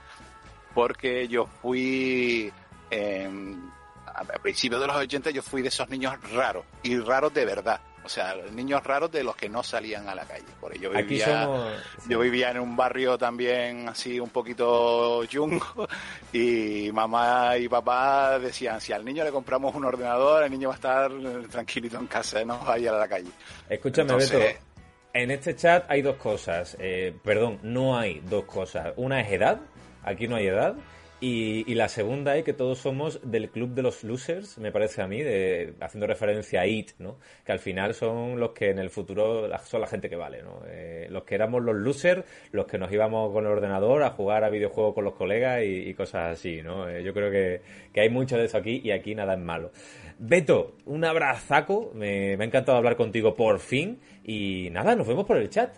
[0.72, 2.52] porque yo fui
[2.90, 3.70] en-
[4.14, 7.44] a a principios de los 80 yo fui de esos niños raros, y raros de
[7.44, 7.80] verdad.
[8.02, 10.46] O sea, niños raros de los que no salían a la calle.
[10.58, 11.72] Por ello vivía, somos...
[12.08, 15.86] yo vivía en un barrio también así un poquito chungo
[16.32, 20.74] y mamá y papá decían, si al niño le compramos un ordenador, el niño va
[20.74, 21.12] a estar
[21.50, 23.30] tranquilito en casa, no va a ir a la calle.
[23.68, 24.70] Escúchame, Entonces- Beto.
[25.12, 26.76] En este chat hay dos cosas.
[26.78, 28.92] Eh, perdón, no hay dos cosas.
[28.96, 29.60] Una es edad.
[30.04, 30.76] Aquí no hay edad.
[31.22, 35.06] Y, la segunda es que todos somos del club de los losers, me parece a
[35.06, 37.18] mí, de, haciendo referencia a IT, ¿no?
[37.44, 40.62] Que al final son los que en el futuro son la gente que vale, ¿no?
[40.66, 44.44] Eh, los que éramos los losers, los que nos íbamos con el ordenador a jugar
[44.44, 46.88] a videojuegos con los colegas y, cosas así, ¿no?
[46.88, 47.60] Eh, yo creo que,
[47.92, 49.72] que hay mucho de eso aquí y aquí nada es malo.
[50.18, 55.26] Beto, un abrazaco, me, me ha encantado hablar contigo por fin y nada, nos vemos
[55.26, 55.74] por el chat.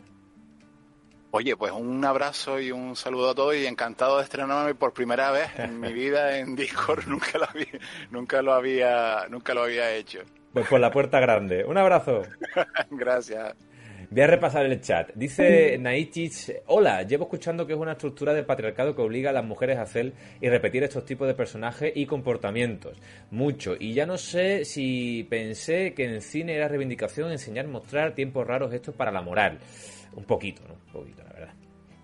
[1.35, 5.31] Oye, pues un abrazo y un saludo a todos y encantado de estrenarme por primera
[5.31, 7.05] vez en mi vida en Discord.
[7.09, 7.79] Nunca lo había,
[8.11, 10.21] nunca lo había, nunca lo había hecho.
[10.53, 11.65] Pues por la puerta grande.
[11.65, 12.21] Un abrazo.
[12.91, 13.55] Gracias.
[14.11, 15.11] Voy a repasar el chat.
[15.15, 19.45] Dice Naichich, hola, llevo escuchando que es una estructura de patriarcado que obliga a las
[19.45, 22.99] mujeres a hacer y repetir estos tipos de personajes y comportamientos.
[23.31, 23.75] Mucho.
[23.81, 28.75] Y ya no sé si pensé que en cine era reivindicación enseñar, mostrar tiempos raros
[28.75, 29.61] estos para la moral.
[30.15, 30.75] Un poquito, ¿no?
[30.75, 31.55] Un poquito, la verdad.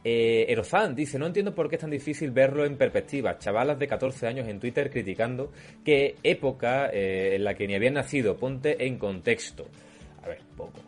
[0.04, 3.38] Eh, Erozan dice, no entiendo por qué es tan difícil verlo en perspectiva.
[3.38, 5.52] Chavalas de 14 años en Twitter criticando
[5.84, 8.36] qué época eh, en la que ni habían nacido.
[8.36, 9.66] Ponte en contexto.
[10.22, 10.80] A ver, poco.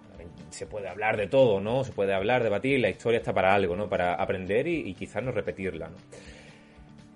[0.51, 1.85] Se puede hablar de todo, ¿no?
[1.85, 2.81] Se puede hablar, debatir.
[2.81, 3.89] La historia está para algo, ¿no?
[3.89, 5.97] Para aprender y, y quizás no repetirla, ¿no?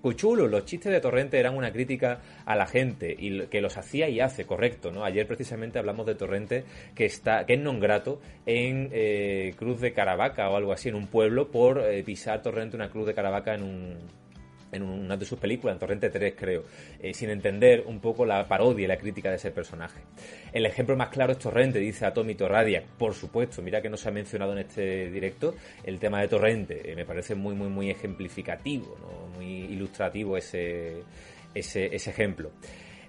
[0.05, 4.07] Cuchulo, los chistes de Torrente eran una crítica a la gente y que los hacía
[4.07, 5.03] y hace, correcto, ¿no?
[5.03, 9.97] Ayer precisamente hablamos de Torrente que está, que es non grato en eh, Cruz de
[9.97, 13.55] Caravaca o algo así, en un pueblo, por eh, pisar Torrente una cruz de Caravaca
[13.55, 13.97] en un
[14.75, 16.63] en una de sus películas, en Torrente 3 creo,
[16.99, 20.01] eh, sin entender un poco la parodia y la crítica de ese personaje.
[20.51, 24.09] El ejemplo más claro es Torrente, dice Atomi Torradiac, por supuesto, mira que no se
[24.09, 27.89] ha mencionado en este directo el tema de Torrente, eh, me parece muy, muy, muy
[27.89, 28.97] ejemplificativo,
[29.35, 31.03] muy ilustrativo ese,
[31.53, 32.51] ese, ese ejemplo.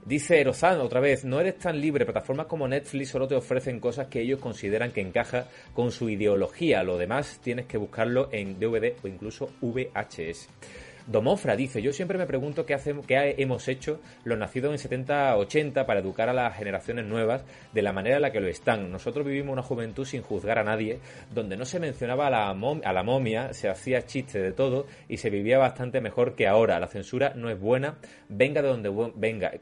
[0.06, 4.06] Dice Erozano otra vez, no eres tan libre, plataformas como Netflix solo te ofrecen cosas
[4.06, 8.94] que ellos consideran que encaja con su ideología, lo demás tienes que buscarlo en DVD
[9.02, 10.48] o incluso VHS.
[11.06, 15.86] Domofra dice, yo siempre me pregunto qué, hacemos, qué hemos hecho los nacidos en 70-80
[15.86, 18.90] para educar a las generaciones nuevas de la manera en la que lo están.
[18.90, 20.98] Nosotros vivimos una juventud sin juzgar a nadie,
[21.32, 24.86] donde no se mencionaba a la, mom- a la momia, se hacía chiste de todo
[25.08, 26.80] y se vivía bastante mejor que ahora.
[26.80, 27.98] La censura no es buena,
[28.28, 29.52] venga de donde venga.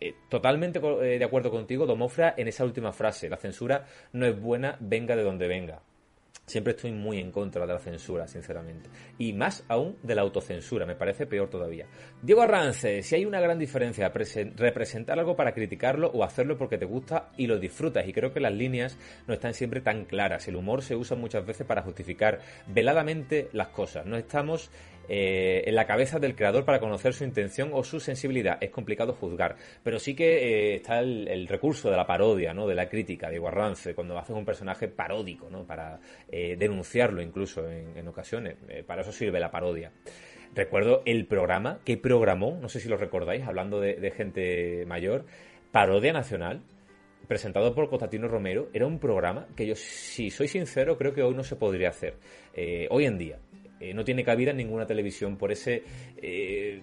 [0.00, 3.28] Eh, totalmente eh, de acuerdo contigo, Domofra, en esa última frase.
[3.28, 5.80] La censura no es buena, venga de donde venga.
[6.44, 8.90] Siempre estoy muy en contra de la censura, sinceramente.
[9.16, 11.86] Y más aún de la autocensura, me parece peor todavía.
[12.20, 16.78] Diego Arrance, si hay una gran diferencia, presen- representar algo para criticarlo o hacerlo porque
[16.78, 18.06] te gusta y lo disfrutas.
[18.08, 20.48] Y creo que las líneas no están siempre tan claras.
[20.48, 24.04] El humor se usa muchas veces para justificar veladamente las cosas.
[24.04, 24.70] No estamos
[25.08, 28.58] eh, en la cabeza del creador para conocer su intención o su sensibilidad.
[28.60, 29.56] Es complicado juzgar.
[29.82, 32.66] Pero sí que eh, está el, recurso de la parodia, ¿no?
[32.66, 35.64] De la crítica, de Arrance, cuando haces un personaje paródico, ¿no?
[35.64, 36.00] Para
[36.30, 38.56] eh, denunciarlo incluso en, ocasiones.
[38.68, 39.92] Eh, para eso sirve la parodia.
[40.54, 45.24] Recuerdo el programa que programó, no sé si lo recordáis, hablando de, de gente mayor,
[45.70, 46.62] Parodia Nacional,
[47.26, 51.34] presentado por Constantino Romero, era un programa que yo, si soy sincero, creo que hoy
[51.34, 52.16] no se podría hacer.
[52.54, 53.38] Eh, hoy en día.
[53.82, 55.82] Eh, no tiene cabida en ninguna televisión por ese
[56.22, 56.82] eh,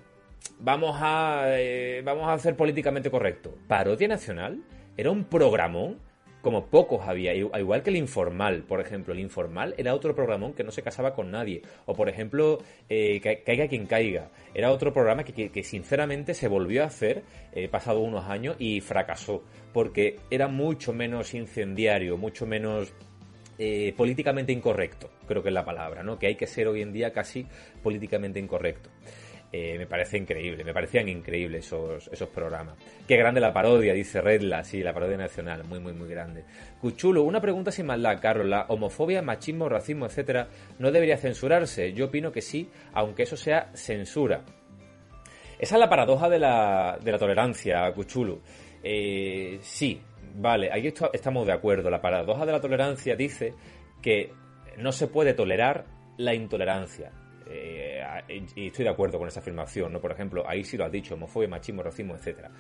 [0.60, 3.56] vamos a, eh, vamos a ser políticamente correcto.
[3.68, 4.62] Parodia Nacional
[4.98, 5.98] era un programón
[6.42, 9.14] como pocos había, igual que el Informal, por ejemplo.
[9.14, 11.62] El Informal era otro programón que no se casaba con nadie.
[11.86, 14.32] O, por ejemplo, Ca- Caiga quien caiga.
[14.54, 17.24] Era otro programa que, sinceramente se volvió a hacer
[17.72, 19.44] pasado unos años y fracasó.
[19.74, 22.94] Porque era mucho menos incendiario, mucho menos
[23.60, 26.18] eh, políticamente incorrecto, creo que es la palabra, ¿no?
[26.18, 27.46] Que hay que ser hoy en día casi
[27.84, 28.90] políticamente incorrecto.
[29.52, 32.76] Eh, me parece increíble, me parecían increíbles esos, esos programas.
[33.08, 36.46] Qué grande la parodia, dice Redla, sí, la parodia nacional, muy, muy, muy grande.
[36.80, 38.48] Cuchulo, una pregunta sin maldad, Carlos.
[38.48, 40.48] ¿La homofobia, machismo, racismo, etcétera,
[40.78, 41.94] no debería censurarse?
[41.94, 44.46] Yo opino que sí, aunque eso sea censura.
[45.58, 48.40] Esa es la paradoja de la, de la tolerancia, Cuchulo.
[48.84, 50.00] Eh, sí,
[50.36, 51.90] vale, ahí estamos de acuerdo.
[51.90, 53.54] La paradoja de la tolerancia dice
[54.02, 54.32] que
[54.78, 55.86] no se puede tolerar
[56.18, 57.12] la intolerancia.
[57.48, 58.04] Eh,
[58.56, 60.00] y estoy de acuerdo con esa afirmación, ¿no?
[60.00, 62.52] Por ejemplo, ahí sí lo has dicho, homofobia, machismo, racismo, etcétera.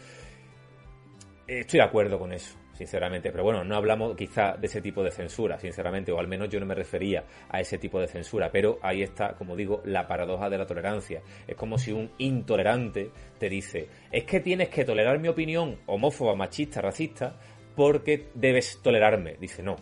[1.45, 5.09] Estoy de acuerdo con eso, sinceramente, pero bueno, no hablamos quizá de ese tipo de
[5.09, 8.77] censura, sinceramente, o al menos yo no me refería a ese tipo de censura, pero
[8.83, 11.23] ahí está, como digo, la paradoja de la tolerancia.
[11.47, 13.09] Es como si un intolerante
[13.39, 17.39] te dice, es que tienes que tolerar mi opinión homófoba, machista, racista,
[17.79, 19.37] porque debes tolerarme.
[19.39, 19.77] Dice, no,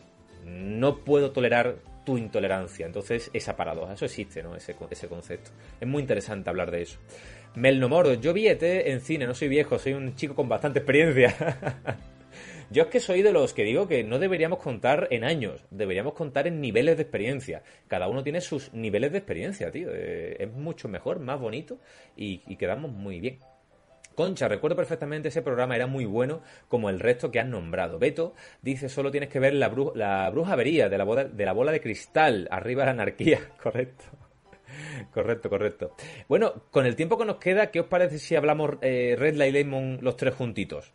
[0.45, 2.85] no puedo tolerar tu intolerancia.
[2.85, 4.55] Entonces, esa paradoja, eso existe, ¿no?
[4.55, 5.49] Ese, co- ese concepto.
[5.81, 6.99] Es muy interesante hablar de eso.
[7.55, 11.33] Melnomoro, yo vi ET en cine, no soy viejo, soy un chico con bastante experiencia.
[12.69, 16.13] Yo es que soy de los que digo que no deberíamos contar en años, deberíamos
[16.13, 17.63] contar en niveles de experiencia.
[17.87, 19.87] Cada uno tiene sus niveles de experiencia, tío.
[19.91, 21.79] Eh, es mucho mejor, más bonito
[22.15, 23.39] y quedamos muy bien.
[24.17, 27.99] Concha, recuerdo perfectamente ese programa, era muy bueno como el resto que has nombrado.
[27.99, 31.45] Beto dice, solo tienes que ver la, bru- la bruja avería de la, boda- de
[31.45, 34.05] la bola de cristal, arriba la anarquía, correcto.
[35.13, 35.95] Correcto, correcto.
[36.27, 39.53] Bueno, con el tiempo que nos queda, ¿qué os parece si hablamos eh, Red Light
[39.53, 40.93] Lemon los tres juntitos?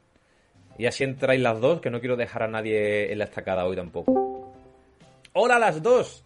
[0.77, 3.77] Y así entráis las dos, que no quiero dejar a nadie en la estacada hoy
[3.77, 4.53] tampoco.
[5.33, 6.25] ¡Hola las dos!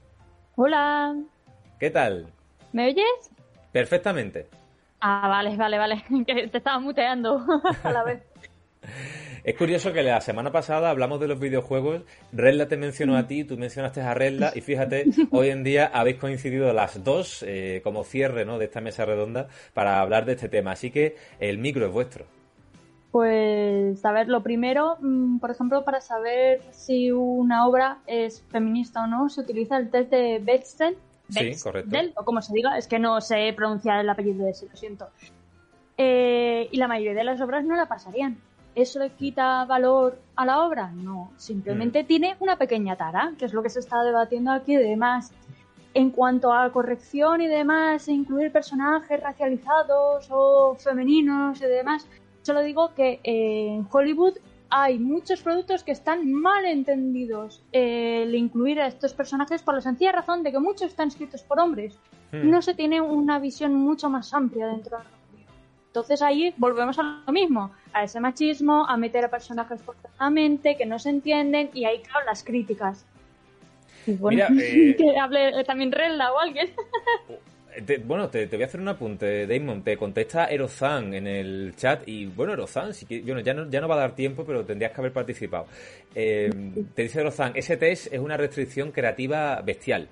[0.56, 1.14] Hola,
[1.78, 2.28] ¿Qué tal?
[2.72, 3.30] ¿me oyes?
[3.70, 4.46] Perfectamente.
[5.08, 7.40] Ah, vale, vale, vale, que te estaba muteando
[7.84, 8.22] a la vez.
[9.44, 12.02] Es curioso que la semana pasada hablamos de los videojuegos,
[12.32, 16.16] Redla te mencionó a ti, tú mencionaste a Redla y fíjate, hoy en día habéis
[16.16, 18.58] coincidido las dos eh, como cierre ¿no?
[18.58, 22.26] de esta mesa redonda para hablar de este tema, así que el micro es vuestro.
[23.12, 29.04] Pues, a ver, lo primero, mm, por ejemplo, para saber si una obra es feminista
[29.04, 30.40] o no, se utiliza el test de
[31.28, 31.96] Sí, correcto.
[32.16, 35.08] o como se diga, es que no sé pronunciar el apellido de ese, lo siento.
[35.98, 38.38] Eh, y la mayoría de las obras no la pasarían.
[38.74, 40.90] ¿Eso le quita valor a la obra?
[40.92, 42.06] No, simplemente Mm.
[42.06, 45.32] tiene una pequeña tara, que es lo que se está debatiendo aquí y demás.
[45.94, 52.06] En cuanto a corrección y demás, e incluir personajes racializados o femeninos y demás,
[52.42, 54.34] solo digo que en Hollywood
[54.70, 60.12] hay muchos productos que están mal entendidos el incluir a estos personajes por la sencilla
[60.12, 61.98] razón de que muchos están escritos por hombres.
[62.32, 62.50] Hmm.
[62.50, 65.54] No se tiene una visión mucho más amplia dentro de la comunidad.
[65.86, 70.86] Entonces ahí volvemos a lo mismo, a ese machismo, a meter a personajes forzadamente que
[70.86, 73.06] no se entienden y ahí, claro, las críticas.
[74.06, 76.70] Y bueno, Mira, eh, que hable también Rella o alguien.
[77.84, 79.82] Te- bueno, te, te voy a hacer un apunte, Damon.
[79.82, 82.02] Te contesta Erozan en el chat.
[82.06, 84.64] Y bueno, Erozan, si que, bueno, ya, no, ya no va a dar tiempo, pero
[84.64, 85.66] tendrías que haber participado.
[86.14, 86.50] Eh,
[86.94, 90.08] te dice Erozan, ese test es una restricción creativa bestial.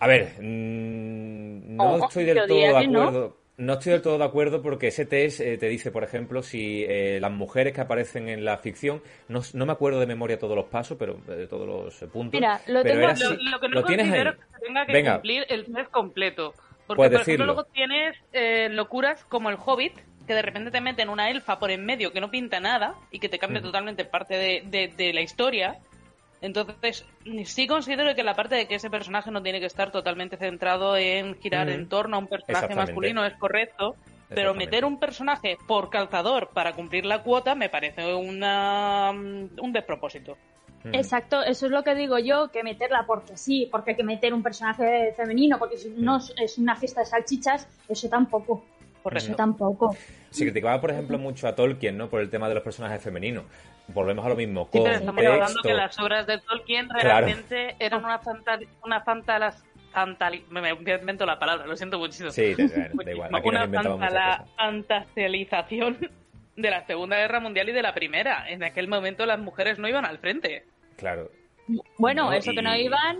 [0.00, 3.00] A ver, mm, no Oh, estoy del todo de no.
[3.02, 3.36] acuerdo.
[3.56, 6.84] No estoy del todo de acuerdo porque ese test eh, te dice, por ejemplo, si
[6.88, 10.56] eh, las mujeres que aparecen en la ficción, no, no me acuerdo de memoria todos
[10.56, 12.32] los pasos, pero eh, de todos los eh, puntos.
[12.40, 13.14] Mira, lo pero tengo- era
[13.52, 14.36] Lo, que no ¿Lo tienes considero ahí?
[14.36, 15.12] es que se tenga que Venga.
[15.12, 16.52] cumplir el test completo.
[16.86, 17.44] Porque, Puedes por decirlo.
[17.44, 19.94] ejemplo, luego tienes eh, locuras como el Hobbit,
[20.26, 23.18] que de repente te meten una elfa por en medio que no pinta nada y
[23.18, 25.76] que te cambia totalmente parte de, de- de la historia.
[26.40, 27.06] Entonces,
[27.46, 30.94] sí considero que la parte de que ese personaje no tiene que estar totalmente centrado
[30.96, 33.96] en girar en torno a un personaje masculino es correcto,
[34.28, 40.36] pero meter un personaje por calzador para cumplir la cuota me parece una, un despropósito.
[40.84, 40.94] Mm.
[40.94, 44.34] Exacto, eso es lo que digo yo, que meterla porque sí, porque hay que meter
[44.34, 48.64] un personaje femenino, porque si no es- es una fiesta de salchichas, eso tampoco.
[49.02, 49.26] Correcto.
[49.28, 49.96] Eso tampoco.
[50.30, 52.08] Se criticaba, por ejemplo, mucho a Tolkien, ¿no?
[52.08, 53.44] Por el tema de los personajes femeninos.
[53.88, 54.64] Volvemos a lo mismo.
[54.72, 55.62] Sí, Con pero estamos hablando texto.
[55.62, 57.02] que las obras de Tolkien Claro.
[57.08, 59.62] realmente eran una fantasía, una fantalas,
[60.50, 62.30] me, me invento la palabra, lo siento muchísimo.
[62.30, 63.30] Sí, da, da- da igual.
[63.34, 63.68] Aquí una
[64.56, 65.98] fantasialización
[66.56, 68.48] de la Segunda Guerra Mundial y de la Primera.
[68.48, 70.64] En aquel momento las mujeres no iban al frente.
[70.96, 71.30] Claro.
[71.98, 73.18] Bueno, No, eso que no iban,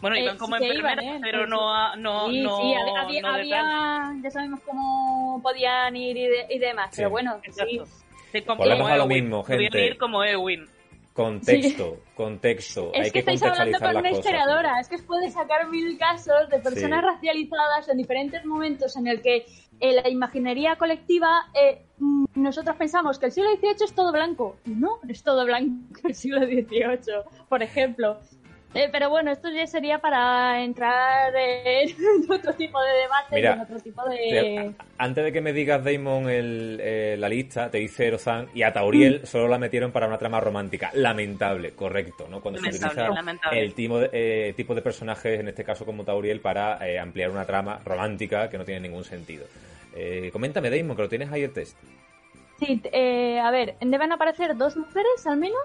[0.00, 1.20] Bueno, Eh, iban como sí enfermeras, iban, ¿eh?
[1.22, 4.22] pero no, a- no, sí, no, sí, había, había- no de había- tal.
[4.22, 6.96] ya sabemos cómo podían ir y, de- y demás, Sí.
[6.98, 7.50] pero bueno, sí.
[7.50, 7.84] Exacto.
[8.32, 9.24] Sí, como Volvemos a lo Ewin.
[9.24, 9.86] mismo, Podían gente.
[9.88, 10.64] ir como Ewin.
[11.12, 12.92] Contexto, contexto.
[12.94, 15.98] Es Hay que que estáis hablando con una historiadora, es que os puede sacar mil
[15.98, 17.06] casos de personas Sí.
[17.06, 19.44] racializadas en diferentes momentos en el que
[19.80, 24.56] en la imaginería colectiva eh, mm, nosotros pensamos que el siglo XVIII es todo blanco.
[24.64, 28.18] Y No, no es todo blanco el siglo XVIII, por ejemplo.
[28.72, 31.90] Eh, pero bueno, esto ya sería para entrar en
[32.30, 34.16] otro tipo de debate Mira, y en otro tipo de...
[34.16, 38.62] Te- Antes de que me digas, Damon, el, eh, la lista, te dice Erozan y
[38.62, 40.90] a Tauriel solo la metieron para una trama romántica.
[40.94, 42.40] Lamentable, correcto, ¿no?
[42.40, 43.60] Cuando se Lamentable, utiliza lamentable.
[43.60, 47.30] el tipo de, eh, tipo de personajes, en este caso como Tauriel, para eh, ampliar
[47.30, 49.46] una trama romántica que no tiene ningún sentido.
[49.96, 51.76] Eh, coméntame, Damon, que lo tienes ahí el test.
[52.60, 55.58] Sí, eh, a ver, deben aparecer dos mujeres al menos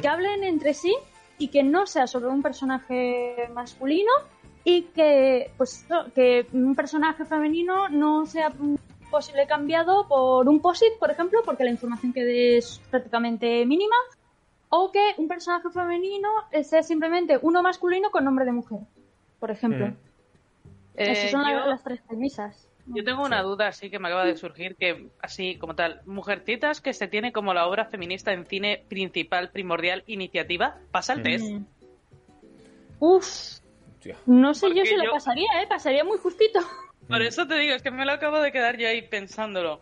[0.00, 0.94] que hablen entre sí
[1.40, 4.12] y que no sea sobre un personaje masculino
[4.62, 5.84] y que pues
[6.14, 8.52] que un personaje femenino no sea
[9.10, 13.96] posible cambiado por un posit, por ejemplo, porque la información quede es prácticamente mínima,
[14.68, 18.78] o que un personaje femenino eh, sea simplemente uno masculino con nombre de mujer,
[19.40, 19.88] por ejemplo.
[19.88, 19.96] Mm.
[20.96, 22.68] Eh, Esas son la- yo- las tres premisas.
[22.86, 26.80] Yo tengo una duda así que me acaba de surgir, que así como tal, Mujercitas
[26.80, 31.44] que se tiene como la obra feminista en cine principal, primordial, iniciativa, pasa el test.
[31.52, 31.64] Mm.
[32.98, 34.16] Uf, Hostia.
[34.26, 35.66] no sé yo si lo yo- pasaría, ¿eh?
[35.68, 36.60] Pasaría muy justito.
[37.08, 39.80] Por eso te digo, es que me lo acabo de quedar yo ahí pensándolo.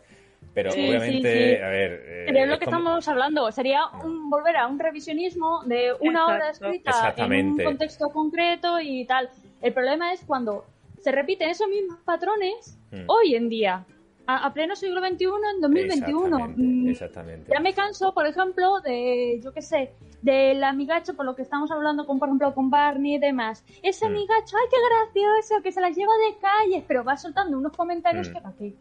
[0.55, 1.62] Pero Sí, obviamente, sí, sí.
[1.62, 1.92] a ver.
[2.07, 3.53] eh, Pero es lo que como- estamos hablando.
[3.53, 9.05] Sería un, volver a un revisionismo de una obra escrita en un contexto concreto y
[9.05, 9.28] tal.
[9.61, 10.64] El problema es cuando
[11.03, 13.05] se repiten esos mismos patrones Mm.
[13.07, 13.84] hoy en día,
[14.26, 15.24] a, a pleno siglo XXI,
[15.55, 16.26] en 2021.
[16.36, 17.51] Exactamente, Mm, exactamente.
[17.53, 21.70] Ya me canso, por ejemplo, de, yo qué sé, del amigacho, por lo que estamos
[21.70, 23.64] hablando, con, por ejemplo, con Barney y demás.
[23.82, 24.12] Ese Mm.
[24.12, 24.76] amigacho, ay, qué
[25.22, 28.32] gracioso, que se las lleva de calles, pero va soltando unos comentarios Mm.
[28.34, 28.74] que para qué.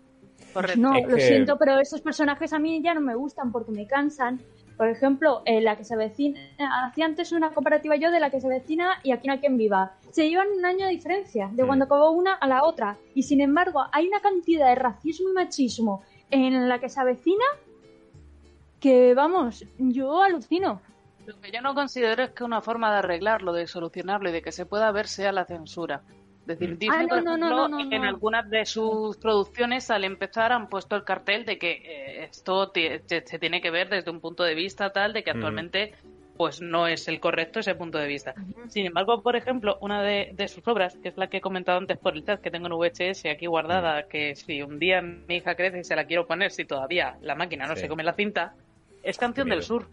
[0.54, 0.80] Correcto.
[0.82, 3.72] No, Es lo que- siento, pero esos personajes a mí ya no me gustan porque
[3.72, 4.40] me cansan.
[4.78, 6.40] Por ejemplo, eh, la que se avecina,
[6.86, 9.58] hacía antes una comparativa yo de la que se avecina y aquí no hay quien
[9.58, 9.94] viva.
[10.12, 12.96] Se llevan un año de diferencia de cuando acabó una a la otra.
[13.16, 17.44] Y sin embargo, hay una cantidad de racismo y machismo en la que se avecina
[18.80, 20.80] que, vamos, yo alucino.
[21.26, 24.42] Lo que yo no considero es que una forma de arreglarlo, de solucionarlo y de
[24.44, 26.04] que se pueda ver sea la censura.
[26.48, 26.78] Es decir.
[26.78, 28.08] Disney, Ah, por no, no, ejemplo, no, no, en no.
[28.08, 33.40] algunas de sus producciones al empezar han puesto el cartel de que eh, esto se
[33.40, 35.94] tiene que ver desde un punto de vista tal de que actualmente
[36.38, 38.36] pues no es el correcto ese punto de vista.
[38.70, 41.80] Sin embargo, por ejemplo, una de, de sus obras, que es la que he comentado
[41.80, 44.08] antes por el chat, que tengo en VHS aquí guardada, Mm.
[44.08, 47.34] que si un día mi hija crece y se la quiero poner, si todavía la
[47.34, 47.82] máquina no Sí.
[47.82, 48.54] se come la cinta,
[49.02, 49.64] es Canción del.
[49.64, 49.88] Sur.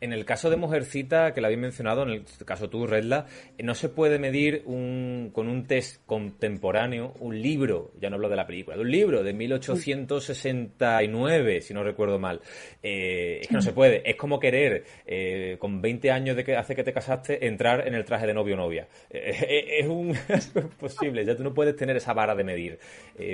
[0.00, 3.26] En el caso de Mujercita, que la habéis mencionado, en el caso tú, Redla,
[3.58, 8.28] eh, no se puede medir un, con un test contemporáneo un libro, ya no hablo
[8.28, 12.40] de la película, de un libro de 1869, si no recuerdo mal.
[12.82, 14.02] Eh, es que no se puede.
[14.08, 17.94] Es como querer, eh, con 20 años de que hace que te casaste, entrar en
[17.94, 18.88] el traje de novio o novia.
[19.10, 22.78] Eh, eh, es un es imposible, ya tú no puedes tener esa vara de medir.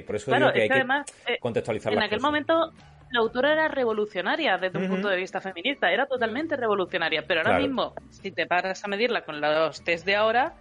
[0.06, 1.06] Por eso Claro, digo que es hay que además,
[1.40, 2.28] contextualizar En las aquel cosas.
[2.28, 2.72] momento
[3.10, 7.50] la autora era revolucionaria desde un punto de vista feminista, era totalmente revolucionaria, pero ahora
[7.52, 7.64] Claro.
[7.66, 10.54] mismo, si te paras a medirla con los test de ahora,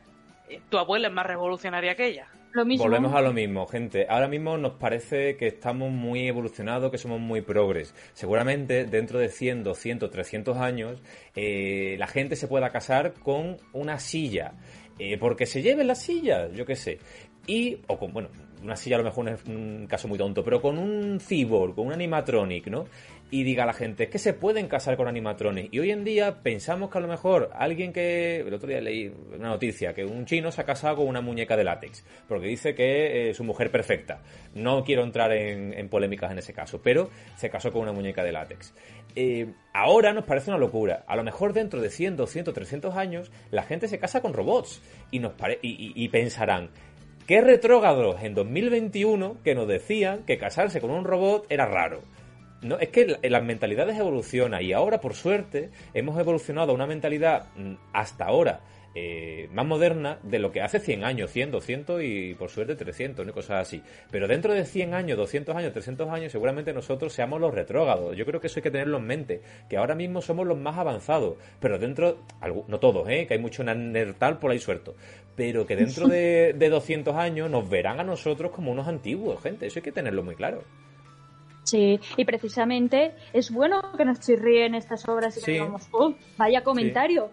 [0.49, 2.27] eh, tu abuela es más revolucionaria que ella.
[2.53, 2.85] Lo mismo.
[2.85, 4.05] Volvemos a lo mismo, gente.
[4.07, 7.93] Ahora mismo nos parece que estamos muy evolucionados, que somos muy progres.
[8.13, 11.01] Seguramente dentro de 100, 200, 300 años,
[11.35, 14.53] eh, la gente se pueda casar con una silla.
[14.97, 16.99] Eh, porque se lleve la silla, yo qué sé.
[17.47, 18.29] Y, o con, bueno,
[18.63, 21.87] una silla a lo mejor es un caso muy tonto, pero con un cyborg, con
[21.87, 22.85] un animatronic, ¿no?
[23.31, 25.71] Y diga a la gente, es que se pueden casar con animatronics.
[25.73, 29.11] Y hoy en día pensamos que a lo mejor alguien que, el otro día leí
[29.35, 32.73] una noticia, que un chino se ha casado con una muñeca de látex, porque dice
[32.75, 34.21] que es su mujer perfecta.
[34.53, 38.31] No quiero entrar en, polémicas en ese caso, pero se casó con una muñeca de
[38.31, 38.73] látex.
[39.15, 41.03] Eh, ahora nos parece una locura.
[41.07, 44.81] A lo mejor dentro de 100, 200, 300 años, la gente se casa con robots
[45.11, 46.69] y, nos pare- y pensarán,
[47.27, 52.01] qué retrógrados en 2021 que nos decían que casarse con un robot era raro.
[52.61, 56.87] No, es que la- las mentalidades evolucionan y ahora, por suerte, hemos evolucionado a una
[56.87, 58.61] mentalidad mm, hasta ahora
[58.97, 63.25] eh, más moderna de lo que hace 100 años, 100, 200 y por suerte 300,
[63.27, 63.33] ¿no?
[63.33, 63.83] cosas así.
[64.09, 68.15] Pero dentro de 100 años, 200 años, 300 años, seguramente nosotros seamos los retrógrados.
[68.15, 70.77] Yo creo que eso hay que tenerlo en mente, que ahora mismo somos los más
[70.77, 72.19] avanzados, pero dentro,
[72.69, 73.27] no todos, ¿eh?
[73.27, 74.95] que hay mucho nertal por ahí suelto,
[75.35, 79.65] pero que dentro de, de 200 años nos verán a nosotros como unos antiguos, gente,
[79.67, 80.63] eso hay que tenerlo muy claro.
[81.63, 86.63] Sí, y precisamente es bueno que nos chirríen estas obras y que digamos, "Oh, vaya
[86.63, 87.29] comentario.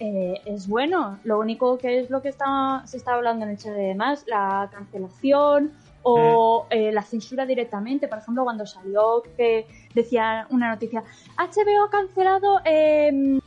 [0.00, 1.20] eh, es bueno.
[1.22, 4.24] Lo único que es lo que está, se está hablando en el chat de demás,
[4.26, 5.70] la cancelación
[6.02, 8.08] o eh, la censura directamente.
[8.08, 11.04] Por ejemplo, cuando salió que decía una noticia,
[11.38, 13.38] HBO ha cancelado em,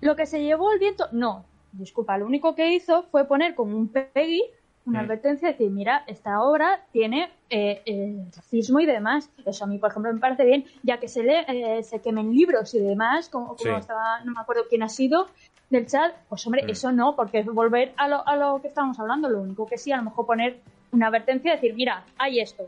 [0.00, 1.06] lo que se llevó el viento.
[1.12, 1.44] No,
[1.78, 4.42] disculpa, lo único que hizo fue poner como un Peggy
[4.86, 5.04] una Mm.
[5.06, 9.30] advertencia de decir, mira, esta obra tiene eh, eh, racismo y demás.
[9.46, 11.40] Eso a mí, por ejemplo, me parece bien, ya que se, le,
[11.78, 13.80] eh, se quemen libros y demás, como, como Sí.
[13.80, 15.28] estaba, no me acuerdo quién ha sido
[15.70, 16.70] del chat, pues hombre, Mm.
[16.70, 19.30] eso no, porque es volver a lo, a lo que estábamos hablando.
[19.30, 20.60] Lo único que sí, a lo mejor poner
[20.92, 22.64] una advertencia decir, mira, hay esto.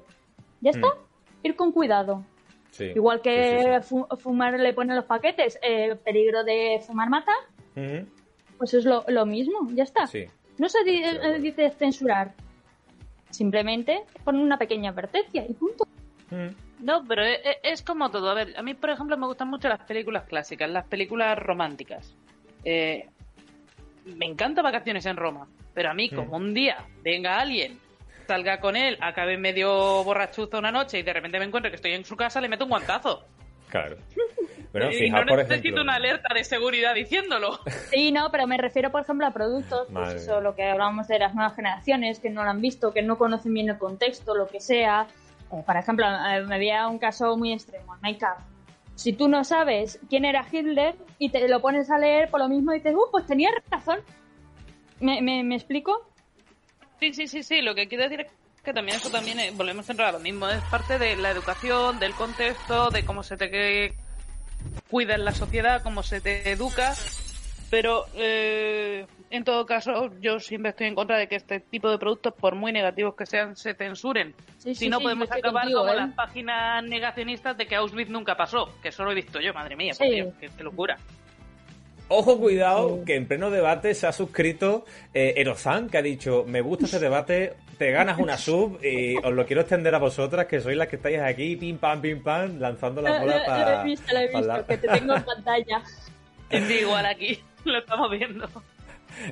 [0.63, 0.89] Ya está,
[1.43, 2.23] ir con cuidado.
[2.95, 7.33] Igual que fu- fumar le ponen los paquetes, eh, peligro de fumar mata.
[8.59, 10.07] Pues es lo, lo mismo, ya está.
[10.07, 10.25] Sí.
[10.59, 12.33] No se di- eh, dice censurar,
[13.31, 15.87] simplemente poner una pequeña advertencia y punto.
[16.81, 18.31] No, pero e- e- es, como todo.
[18.31, 22.15] A ver, a mí, por ejemplo, me gustan mucho las películas clásicas, las películas románticas.
[22.65, 23.09] Eh,
[24.05, 26.17] me encanta Vacaciones en Roma, pero a mí, Mm.
[26.17, 27.79] como un día venga alguien,
[28.27, 31.93] salga con él, acabe medio borrachuzo una noche y de repente me encuentre que estoy
[31.93, 33.25] en su casa, le meto un guantazo.
[33.69, 33.97] Claro.
[34.73, 35.83] Bueno, y fijaos, no por necesito ejemplo.
[35.83, 37.61] una alerta de seguridad diciéndolo.
[37.91, 41.19] Sí, no, pero me refiero, por ejemplo, a productos, pues eso, lo que hablábamos de
[41.19, 44.49] las nuevas generaciones, que no lo han visto, que no conocen bien el contexto, lo
[44.49, 45.07] que sea.
[45.53, 48.43] Eh, por ejemplo, eh, me había un caso muy extremo, en Make Up.
[48.97, 52.49] Si tú no sabes quién era Hitler y te lo pones a leer por lo
[52.49, 54.01] mismo y dices, uh, pues tenía razón.
[55.01, 56.09] ¿Me, me, me explico?
[56.99, 57.61] Sí, sí, sí, sí.
[57.61, 58.33] Lo que quiero decir es
[58.65, 60.49] que también eso también eh, volvemos a entrar a lo mismo.
[60.49, 63.95] Es parte de la educación, del contexto, de cómo se te
[64.83, 66.95] que- cuida en la sociedad, cómo se te educa.
[67.69, 71.99] Pero eh, en todo caso, yo siempre estoy en contra de que este tipo de
[71.99, 74.35] productos, por muy negativos que sean, se censuren.
[74.59, 75.97] Sí, si sí, no, sí, podemos acabar contigo, como ¿eh?
[75.97, 78.73] las páginas negacionistas de que Auschwitz nunca pasó.
[78.81, 80.15] Que eso lo he visto yo, madre mía, por.
[80.15, 80.97] Dios, qué, qué locura.
[82.09, 86.61] Ojo, cuidado, que en pleno debate se ha suscrito eh, Erozan, que ha dicho, me
[86.61, 90.61] gusta este debate, te ganas una sub y os lo quiero extender a vosotras, que
[90.61, 93.77] sois las que estáis aquí, pim pam, pim pam, lanzando la bola para...
[93.77, 95.83] lo he visto, lo he visto, que te tengo en pantalla.
[96.49, 98.49] Es igual aquí, lo estamos viendo.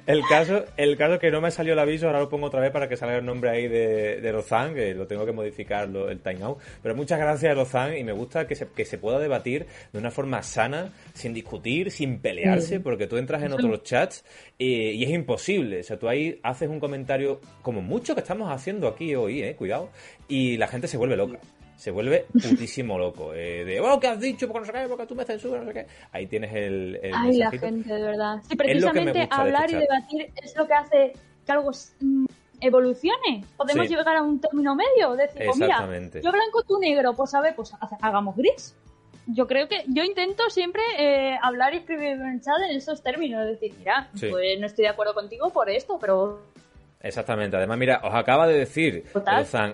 [0.07, 2.71] El caso, el caso que no me salió el aviso, ahora lo pongo otra vez
[2.71, 4.33] para que salga el nombre ahí de, de
[4.75, 6.59] que lo tengo que modificar lo- el timeout.
[6.83, 10.11] Pero muchas gracias, Rozan, y me gusta que se, que se pueda debatir de una
[10.11, 14.25] forma sana, sin discutir, sin pelearse, porque tú entras en otros chats
[14.59, 15.81] y, y es imposible.
[15.81, 19.55] O sea, tú ahí haces un comentario, como mucho que estamos haciendo aquí hoy, eh,
[19.57, 19.91] cuidado,
[20.29, 21.39] y la gente se vuelve loca.
[21.77, 23.35] Se vuelve putísimo loco.
[23.35, 24.47] eh, de, oh, ¿qué has dicho?
[24.49, 25.87] Porque no sé qué, porque tú me censuras, no sé qué.
[26.13, 27.67] Ahí tienes el, el Ay, la mensajito.
[27.67, 28.37] gente, de verdad.
[28.49, 30.75] Sí, Es lo que me precisamente gusta de hablar este y debatir es lo que
[30.75, 31.13] hace
[31.45, 31.71] que algo
[32.01, 32.25] mm,
[32.61, 33.45] evolucione.
[33.57, 33.95] Podemos Sí.
[33.95, 35.15] llegar a un término medio.
[35.17, 35.79] Decir, pues mira,
[36.23, 37.13] yo blanco, tú negro.
[37.15, 38.75] Pues a ver, pues ha- hagamos gris.
[39.27, 43.03] Yo creo que yo intento siempre eh, hablar y escribir en el chat en esos
[43.03, 43.47] términos.
[43.47, 44.29] Decir, mira, Sí.
[44.31, 46.41] pues no estoy de acuerdo contigo por esto, pero
[47.05, 47.57] Exactamente.
[47.57, 49.25] Además, mira, os acaba de decir, Pues,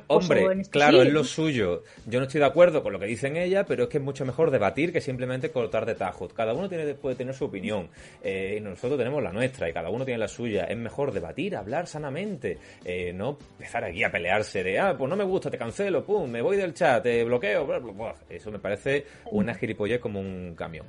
[0.09, 1.07] hombre, claro, sí.
[1.07, 1.85] es lo suyo.
[2.07, 4.27] Yo no estoy de acuerdo con lo que dicen ella, pero es que es mucho
[4.27, 6.33] mejor debatir que simplemente cortar de tajos.
[6.35, 7.89] Cada uno tiene, puede tener su opinión.
[8.23, 10.65] eh, y nosotros tenemos la nuestra y cada uno tiene la suya.
[10.65, 12.59] Es mejor debatir, hablar sanamente.
[12.85, 16.29] eh, no empezar aquí a pelearse de, ah, pues no me gusta, te cancelo, pum,
[16.29, 17.65] me voy del chat, te bloqueo.
[17.67, 18.15] bla, bla, bla.
[18.29, 20.87] Eso me parece una gilipollez como un camión.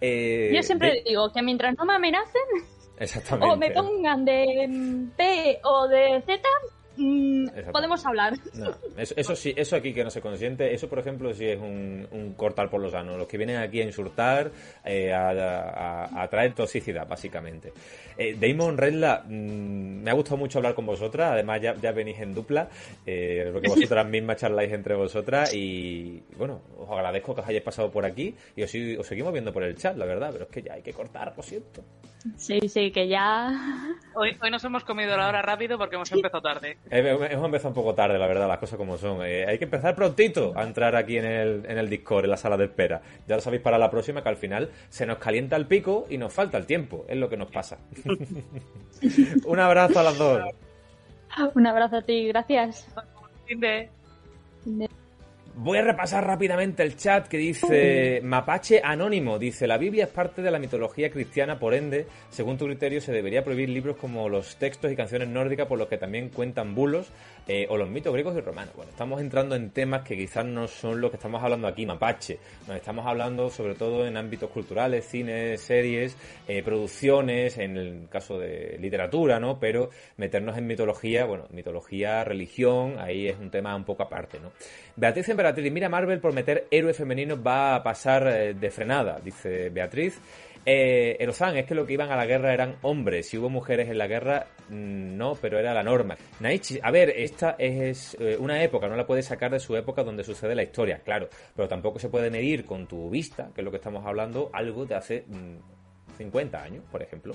[0.00, 2.42] Eh, yo siempre de- digo que mientras no me amenacen
[2.98, 3.52] Exactamente.
[3.52, 6.40] o me pongan de P o de Z,
[6.96, 8.34] mm, podemos hablar.
[8.54, 11.58] No, eso, eso sí, eso aquí que no se consiente, eso por ejemplo sí es
[11.58, 13.18] un, un cortar por los sanos.
[13.18, 14.52] Los que vienen aquí a insultar,
[14.84, 17.72] eh, a, a- a traer toxicidad, básicamente.
[18.16, 22.20] Eh, Damon Redla, mm, me ha gustado mucho hablar con vosotras, además ya, ya venís
[22.20, 22.68] en dupla,
[23.04, 27.90] eh, porque vosotras mismas charláis entre vosotras y bueno, os agradezco que os hayáis pasado
[27.90, 30.62] por aquí y os, os seguimos viendo por el chat, la verdad, pero es que
[30.62, 31.82] ya hay que cortar, lo siento.
[32.36, 33.52] Sí, sí, que ya.
[34.14, 36.78] Hoy, hoy nos hemos comido la hora rápido porque hemos empezado tarde.
[36.90, 39.24] Eh, Hemos empezado un poco tarde, la verdad, las cosas como son.
[39.24, 42.36] Eh, hay que empezar prontito a entrar aquí en el, en el Discord, en la
[42.36, 43.02] sala de espera.
[43.26, 46.16] Ya lo sabéis para la próxima, que al final se nos calienta el pico y
[46.16, 47.04] nos falta el tiempo.
[47.08, 47.78] Es lo que nos pasa.
[49.46, 50.42] Un abrazo a las dos.
[51.54, 52.88] Un abrazo a ti, gracias.
[55.56, 59.38] Voy a repasar rápidamente el chat que dice Mapache Anónimo.
[59.38, 63.12] Dice, la Biblia es parte de la mitología cristiana, por ende, según tu criterio, se
[63.12, 67.12] debería prohibir libros como los textos y canciones nórdicas, por los que también cuentan bulos,
[67.46, 68.74] eh, o los mitos griegos y romanos.
[68.74, 72.38] Bueno, estamos entrando en temas que quizás no son los que estamos hablando aquí, Mapache.
[72.66, 76.16] Nos estamos hablando sobre todo en ámbitos culturales, cines, series,
[76.48, 79.58] eh, producciones, en el caso de literatura, ¿no?
[79.58, 84.52] Pero meternos en mitología, bueno, mitología, religión, ahí es un tema un poco aparte, ¿no?
[84.96, 89.68] Beatriz Emperatriz, mira Marvel por meter héroes femeninos va a pasar eh, de frenada, dice
[89.68, 90.20] Beatriz.
[90.66, 93.28] Eh, Erozan, es que lo que iban a la guerra eran hombres.
[93.28, 96.16] Si hubo mujeres en la guerra, mm, no, pero era la norma.
[96.40, 100.02] Naichi, a ver, esta es eh, una época, no la puedes sacar de su época
[100.02, 103.64] donde sucede la historia, claro, pero tampoco se puede medir con tu vista, que es
[103.64, 107.34] lo que estamos hablando, algo de hace mm, 50 años, por ejemplo.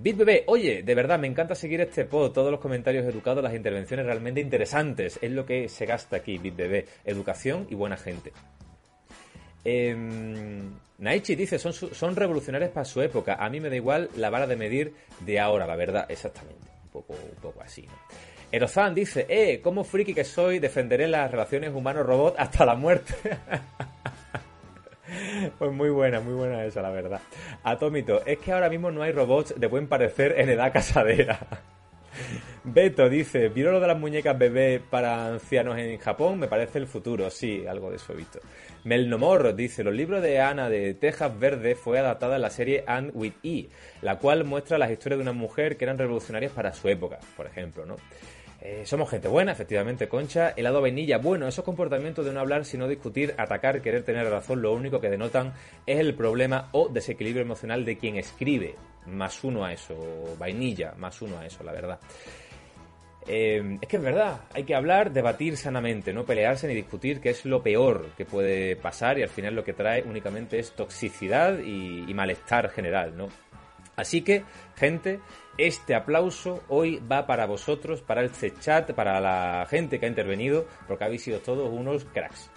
[0.00, 4.06] BitBB, oye, de verdad, me encanta seguir este pod, todos los comentarios educados, las intervenciones
[4.06, 5.18] realmente interesantes.
[5.20, 6.84] Es lo que se gasta aquí, BitBB.
[7.04, 8.32] Educación y buena gente.
[9.64, 10.62] Eh,
[10.98, 13.36] Naichi dice, son, son revolucionarios para su época.
[13.38, 16.06] A mí me da igual la vara de medir de ahora, la verdad.
[16.08, 16.70] Exactamente.
[16.84, 17.92] Un poco, un poco así, ¿no?
[18.50, 23.14] Erozan dice, eh, como friki que soy, defenderé las relaciones humano-robot hasta la muerte.
[25.58, 27.20] Pues muy buena, muy buena esa, la verdad.
[27.62, 31.38] Atómito, es que ahora mismo no hay robots de buen parecer en edad casadera.
[32.64, 36.38] Beto dice, ¿vieron lo de las muñecas bebé para ancianos en Japón?
[36.38, 37.30] Me parece el futuro.
[37.30, 38.40] Sí, algo de eso he visto.
[38.84, 43.10] Melnomor dice, los libros de Ana de Tejas Verde fue adaptada en la serie And
[43.14, 43.68] with E,
[44.02, 47.46] la cual muestra las historias de una mujer que eran revolucionarias para su época, por
[47.46, 47.96] ejemplo, ¿no?
[48.60, 50.50] Eh, somos gente buena, efectivamente, Concha.
[50.56, 54.72] Helado vainilla, bueno, esos comportamientos de no hablar, sino discutir, atacar, querer tener razón, lo
[54.72, 55.52] único que denotan
[55.86, 58.74] es el problema o desequilibrio emocional de quien escribe.
[59.06, 59.96] Más uno a eso,
[60.38, 62.00] vainilla, más uno a eso, la verdad.
[63.30, 67.28] Eh, es que es verdad, hay que hablar, debatir sanamente, no pelearse ni discutir, que
[67.28, 71.58] es lo peor que puede pasar y al final lo que trae únicamente es toxicidad
[71.58, 73.28] y, malestar general, ¿no?
[73.96, 74.44] Así que,
[74.76, 75.20] gente,
[75.58, 78.30] este aplauso hoy va para vosotros, para el
[78.60, 82.50] chat, para la gente que ha intervenido, porque habéis sido todos unos cracks.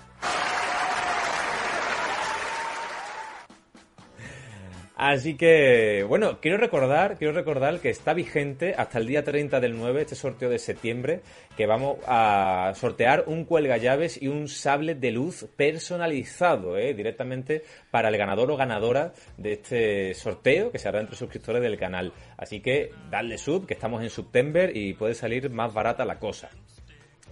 [5.01, 9.75] Así que, bueno, quiero recordar, quiero recordar que está vigente hasta el día 30 del
[9.75, 11.21] 9, este sorteo de septiembre,
[11.57, 16.93] que vamos a sortear un cuelga llaves y un sable de luz personalizado, ¿eh?
[16.93, 21.79] directamente para el ganador o ganadora de este sorteo que se hará entre suscriptores del
[21.79, 22.13] canal.
[22.37, 26.51] Así que dadle sub, que estamos en September y puede salir más barata la cosa.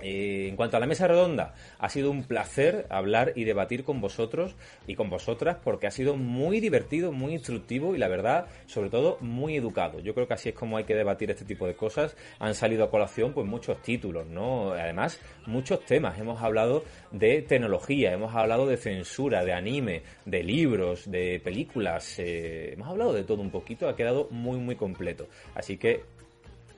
[0.02, 4.02] Eh, en cuanto a la mesa redonda, ha sido un placer hablar y debatir con
[4.02, 4.56] vosotros
[4.88, 9.18] y con vosotras porque ha sido muy divertido, muy instructivo y la verdad, sobre todo,
[9.22, 10.00] muy educado.
[10.00, 12.16] Yo creo que así es como hay que debatir este tipo de cosas.
[12.40, 14.72] Han salido a colación pues muchos títulos, ¿no?
[14.72, 16.18] Además, muchos temas.
[16.20, 22.20] Hemos hablado de tecnología, hemos hablado de censura, de anime, de libros, de películas.
[22.20, 23.88] eh, hemos hablado de todo un poquito.
[23.90, 25.28] Ha quedado muy, muy completo.
[25.56, 26.04] Así que,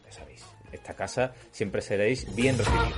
[0.05, 2.93] ya sabéis, esta casa siempre seréis bien recibidos.